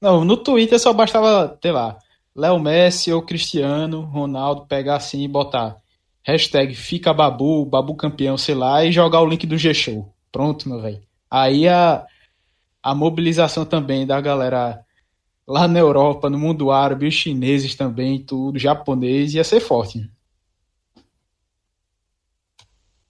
[0.00, 1.96] Não, no Twitter só bastava, sei lá,
[2.36, 5.76] Léo Messi ou Cristiano Ronaldo pegar assim e botar
[6.22, 10.12] hashtag fica babu, babu campeão, sei lá, e jogar o link do G-Show.
[10.32, 11.00] Pronto, meu velho.
[11.30, 12.04] Aí a,
[12.82, 14.83] a mobilização também da galera
[15.46, 20.10] lá na Europa, no mundo árabe, os chineses também, tudo, japonês, ia ser forte.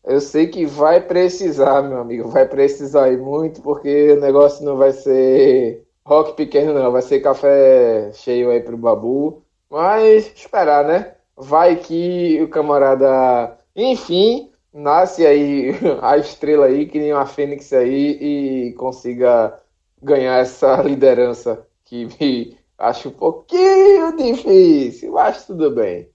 [0.05, 4.76] Eu sei que vai precisar, meu amigo, vai precisar ir muito, porque o negócio não
[4.76, 9.43] vai ser rock pequeno, não, vai ser café cheio aí pro Babu.
[9.70, 11.14] Mas esperar, né?
[11.37, 15.70] Vai que o camarada, enfim, nasce aí
[16.03, 19.59] a estrela aí, que nem uma fênix aí, e consiga
[20.03, 26.09] ganhar essa liderança que me acho um pouquinho difícil, mas tudo bem.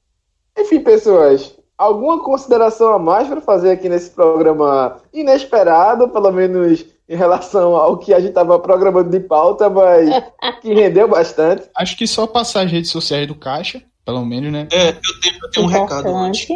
[0.58, 7.16] Enfim, pessoas, alguma consideração a mais para fazer aqui nesse programa inesperado, pelo menos em
[7.16, 10.10] relação ao que a gente estava programando de pauta, mas
[10.62, 11.70] que rendeu bastante.
[11.76, 14.68] Acho que só passar as redes sociais do Caixa, pelo menos, né?
[14.72, 16.48] É, eu tenho, eu tenho um recado antes.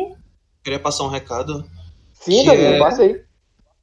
[0.64, 1.66] Queria passar um recado.
[2.14, 3.22] Sim, Danilo, é- passa aí.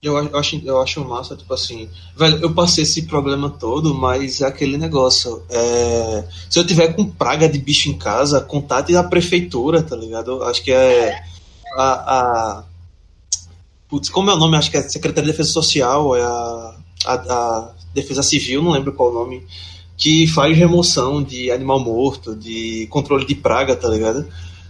[0.02, 1.86] Eu, acho- eu, acho, massa, tipo assim,
[2.16, 5.42] velho, eu passei esse problema todo, mas é aquele negócio.
[5.50, 10.42] é, se eu tiver com praga de bicho em casa, contate a prefeitura, tá ligado?
[10.44, 11.22] Acho que é
[11.76, 12.60] a.
[12.60, 12.64] a
[13.90, 14.56] putz, como é o nome?
[14.56, 16.74] Acho que é Secretaria de Defesa Social, é a,
[17.04, 19.46] a, a Defesa Civil, não lembro qual o nome,
[19.98, 24.26] que faz remoção de animal morto, de controle de praga, tá ligado?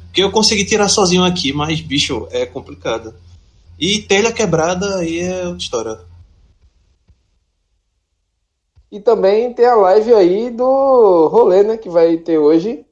[0.07, 3.15] Porque eu consegui tirar sozinho aqui, mas, bicho, é complicado.
[3.81, 6.01] E telha quebrada aí é outra história.
[8.93, 11.77] E também tem a live aí do rolê, né?
[11.77, 12.85] Que vai ter hoje,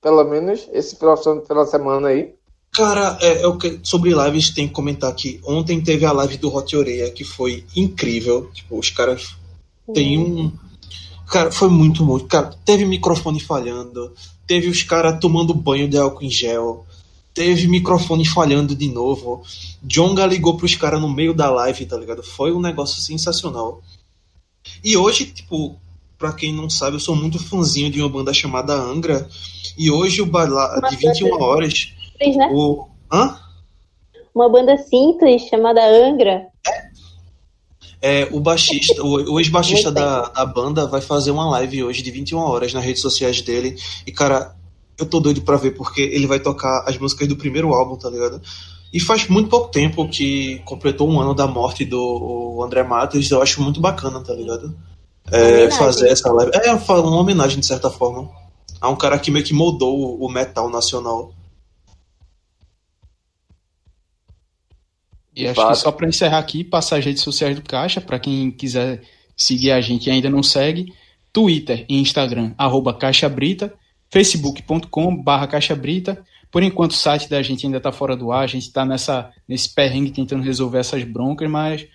[0.00, 2.34] pelo menos, esse próximo de semana aí.
[2.72, 5.40] Cara, é, é o que, sobre lives tem que comentar aqui.
[5.46, 8.50] Ontem teve a live do Hot Oreia, que foi incrível.
[8.52, 9.36] Tipo, os caras
[9.92, 10.52] têm um.
[11.30, 12.26] Cara, foi muito, muito.
[12.26, 14.14] Cara, teve microfone falhando,
[14.46, 16.86] teve os caras tomando banho de álcool em gel,
[17.34, 19.42] teve microfone falhando de novo.
[19.82, 22.22] Jonga ligou pros caras no meio da live, tá ligado?
[22.22, 23.82] Foi um negócio sensacional.
[24.84, 25.76] E hoje, tipo,
[26.18, 29.28] pra quem não sabe, eu sou muito fãzinho de uma banda chamada Angra.
[29.76, 31.92] E hoje o bala de 21 horas.
[32.12, 32.50] Simples, né?
[32.52, 32.86] O...
[33.10, 33.38] Hã?
[34.34, 36.46] Uma banda simples chamada Angra.
[38.00, 42.10] É, o baixista, o, o ex-baixista da, da banda vai fazer uma live hoje de
[42.10, 43.76] 21 horas nas redes sociais dele.
[44.06, 44.56] E, cara,
[44.98, 48.08] eu tô doido pra ver, porque ele vai tocar as músicas do primeiro álbum, tá
[48.10, 48.40] ligado?
[48.92, 53.30] E faz muito pouco tempo que completou um ano da morte do André Matos.
[53.30, 54.76] Eu acho muito bacana, tá ligado?
[55.30, 56.52] É, fazer essa live.
[56.54, 58.28] É, uma homenagem, de certa forma.
[58.80, 61.32] A um cara que meio que moldou o, metal nacional.
[65.34, 65.72] E acho fato.
[65.72, 69.02] que só para encerrar aqui, passar as redes sociais do Caixa, para quem quiser
[69.34, 70.92] seguir a gente e ainda não segue,
[71.32, 73.72] Twitter e Instagram, arroba Caixa Brita,
[74.12, 76.22] facebook.com barra Caixa Brita.
[76.50, 79.32] Por enquanto o site da gente ainda está fora do ar, a gente está nessa,
[79.48, 81.88] nesse perrengue tentando resolver essas broncas, mas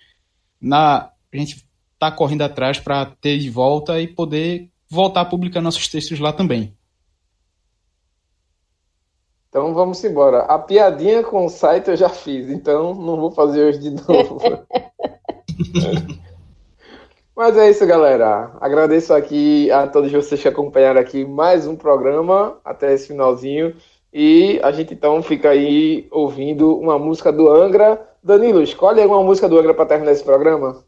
[0.60, 1.64] na, a gente
[1.94, 6.32] está correndo atrás para ter de volta e poder voltar a publicar nossos textos lá
[6.32, 6.76] também.
[9.48, 10.40] Então vamos embora.
[10.40, 14.40] A piadinha com o site eu já fiz, então não vou fazer hoje de novo.
[17.38, 18.50] Mas é isso, galera.
[18.60, 23.76] Agradeço aqui a todos vocês que acompanharam aqui mais um programa até esse finalzinho.
[24.12, 28.04] E a gente então fica aí ouvindo uma música do Angra.
[28.24, 30.82] Danilo, escolhe aí uma música do Angra para terminar esse programa.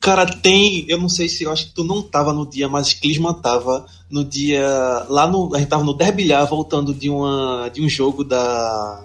[0.00, 0.86] Cara, tem.
[0.88, 3.84] Eu não sei se eu acho que tu não tava no dia, mas Clisman tava
[4.10, 5.04] no dia.
[5.06, 5.54] Lá no.
[5.54, 9.04] A gente tava no Derbilhar voltando de, uma, de um jogo da,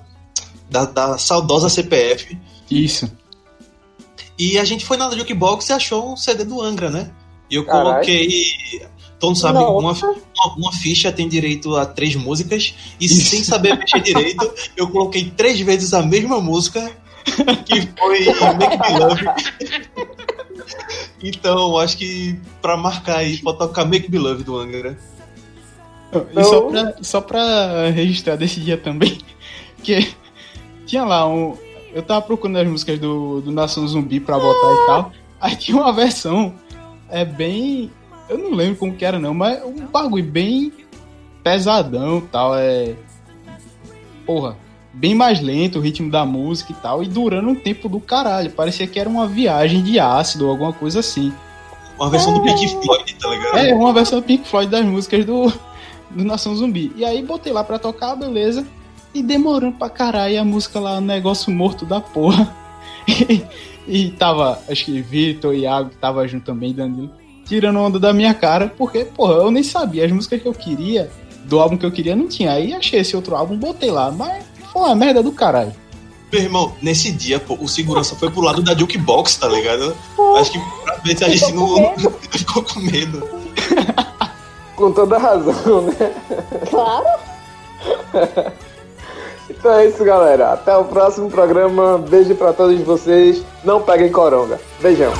[0.69, 0.85] da.
[0.85, 2.37] da saudosa CPF.
[2.71, 3.11] Isso.
[4.37, 7.11] E a gente foi na Jukebox e achou um CD do Angra, né?
[7.49, 7.85] E eu Caralho.
[7.85, 8.87] coloquei.
[9.19, 12.75] Todo mundo sabe, uma, uma, uma ficha tem direito a três músicas.
[12.99, 16.91] E sem saber mexer direito, eu coloquei três vezes a mesma música.
[17.65, 18.25] Que foi
[18.59, 19.25] Make Me Love.
[21.23, 24.97] Então, acho que pra marcar aí, pode tocar Make Me Love do Angra.
[26.35, 29.17] E só pra, só pra registrar desse dia também,
[29.83, 30.13] que
[30.85, 31.57] tinha lá um.
[31.95, 35.11] Eu tava procurando as músicas do, do Nação Zumbi pra botar e tal.
[35.39, 36.53] Aí tinha uma versão
[37.09, 37.89] é bem.
[38.27, 40.73] Eu não lembro como que era, não, mas um bagulho bem
[41.41, 42.55] pesadão e tal.
[42.57, 42.95] É.
[44.25, 44.57] Porra,
[44.91, 47.01] bem mais lento o ritmo da música e tal.
[47.01, 48.51] E durando um tempo do caralho.
[48.51, 51.31] Parecia que era uma viagem de ácido ou alguma coisa assim.
[51.97, 53.57] Uma versão do Pink Floyd, tá ligado?
[53.57, 55.47] É, uma versão do Pink Floyd das músicas do,
[56.09, 56.91] do Nação Zumbi.
[56.97, 58.67] E aí botei lá pra tocar, beleza.
[59.15, 62.53] E demorando pra caralho a música lá, negócio morto da porra.
[63.07, 63.43] E,
[63.87, 67.11] e tava, acho que Vitor e Iago que tava junto também, Danilo.
[67.45, 70.05] tirando onda da minha cara, porque, porra, eu nem sabia.
[70.05, 71.11] As músicas que eu queria,
[71.43, 72.51] do álbum que eu queria, não tinha.
[72.51, 74.09] Aí achei esse outro álbum, botei lá.
[74.09, 74.43] Mas
[74.73, 75.71] foi uma merda do caralho.
[76.33, 79.95] Meu irmão, nesse dia, pô, o segurança foi pro lado da jukebox, tá ligado?
[80.37, 83.23] Acho que pra ver se a gente não, não ficou com medo.
[84.75, 86.11] Com toda razão, né?
[86.71, 87.05] Claro.
[89.57, 90.53] Então é isso, galera.
[90.53, 91.97] Até o próximo programa.
[91.97, 93.43] Beijo para todos vocês.
[93.63, 94.59] Não peguem coronga.
[94.81, 95.13] Beijão.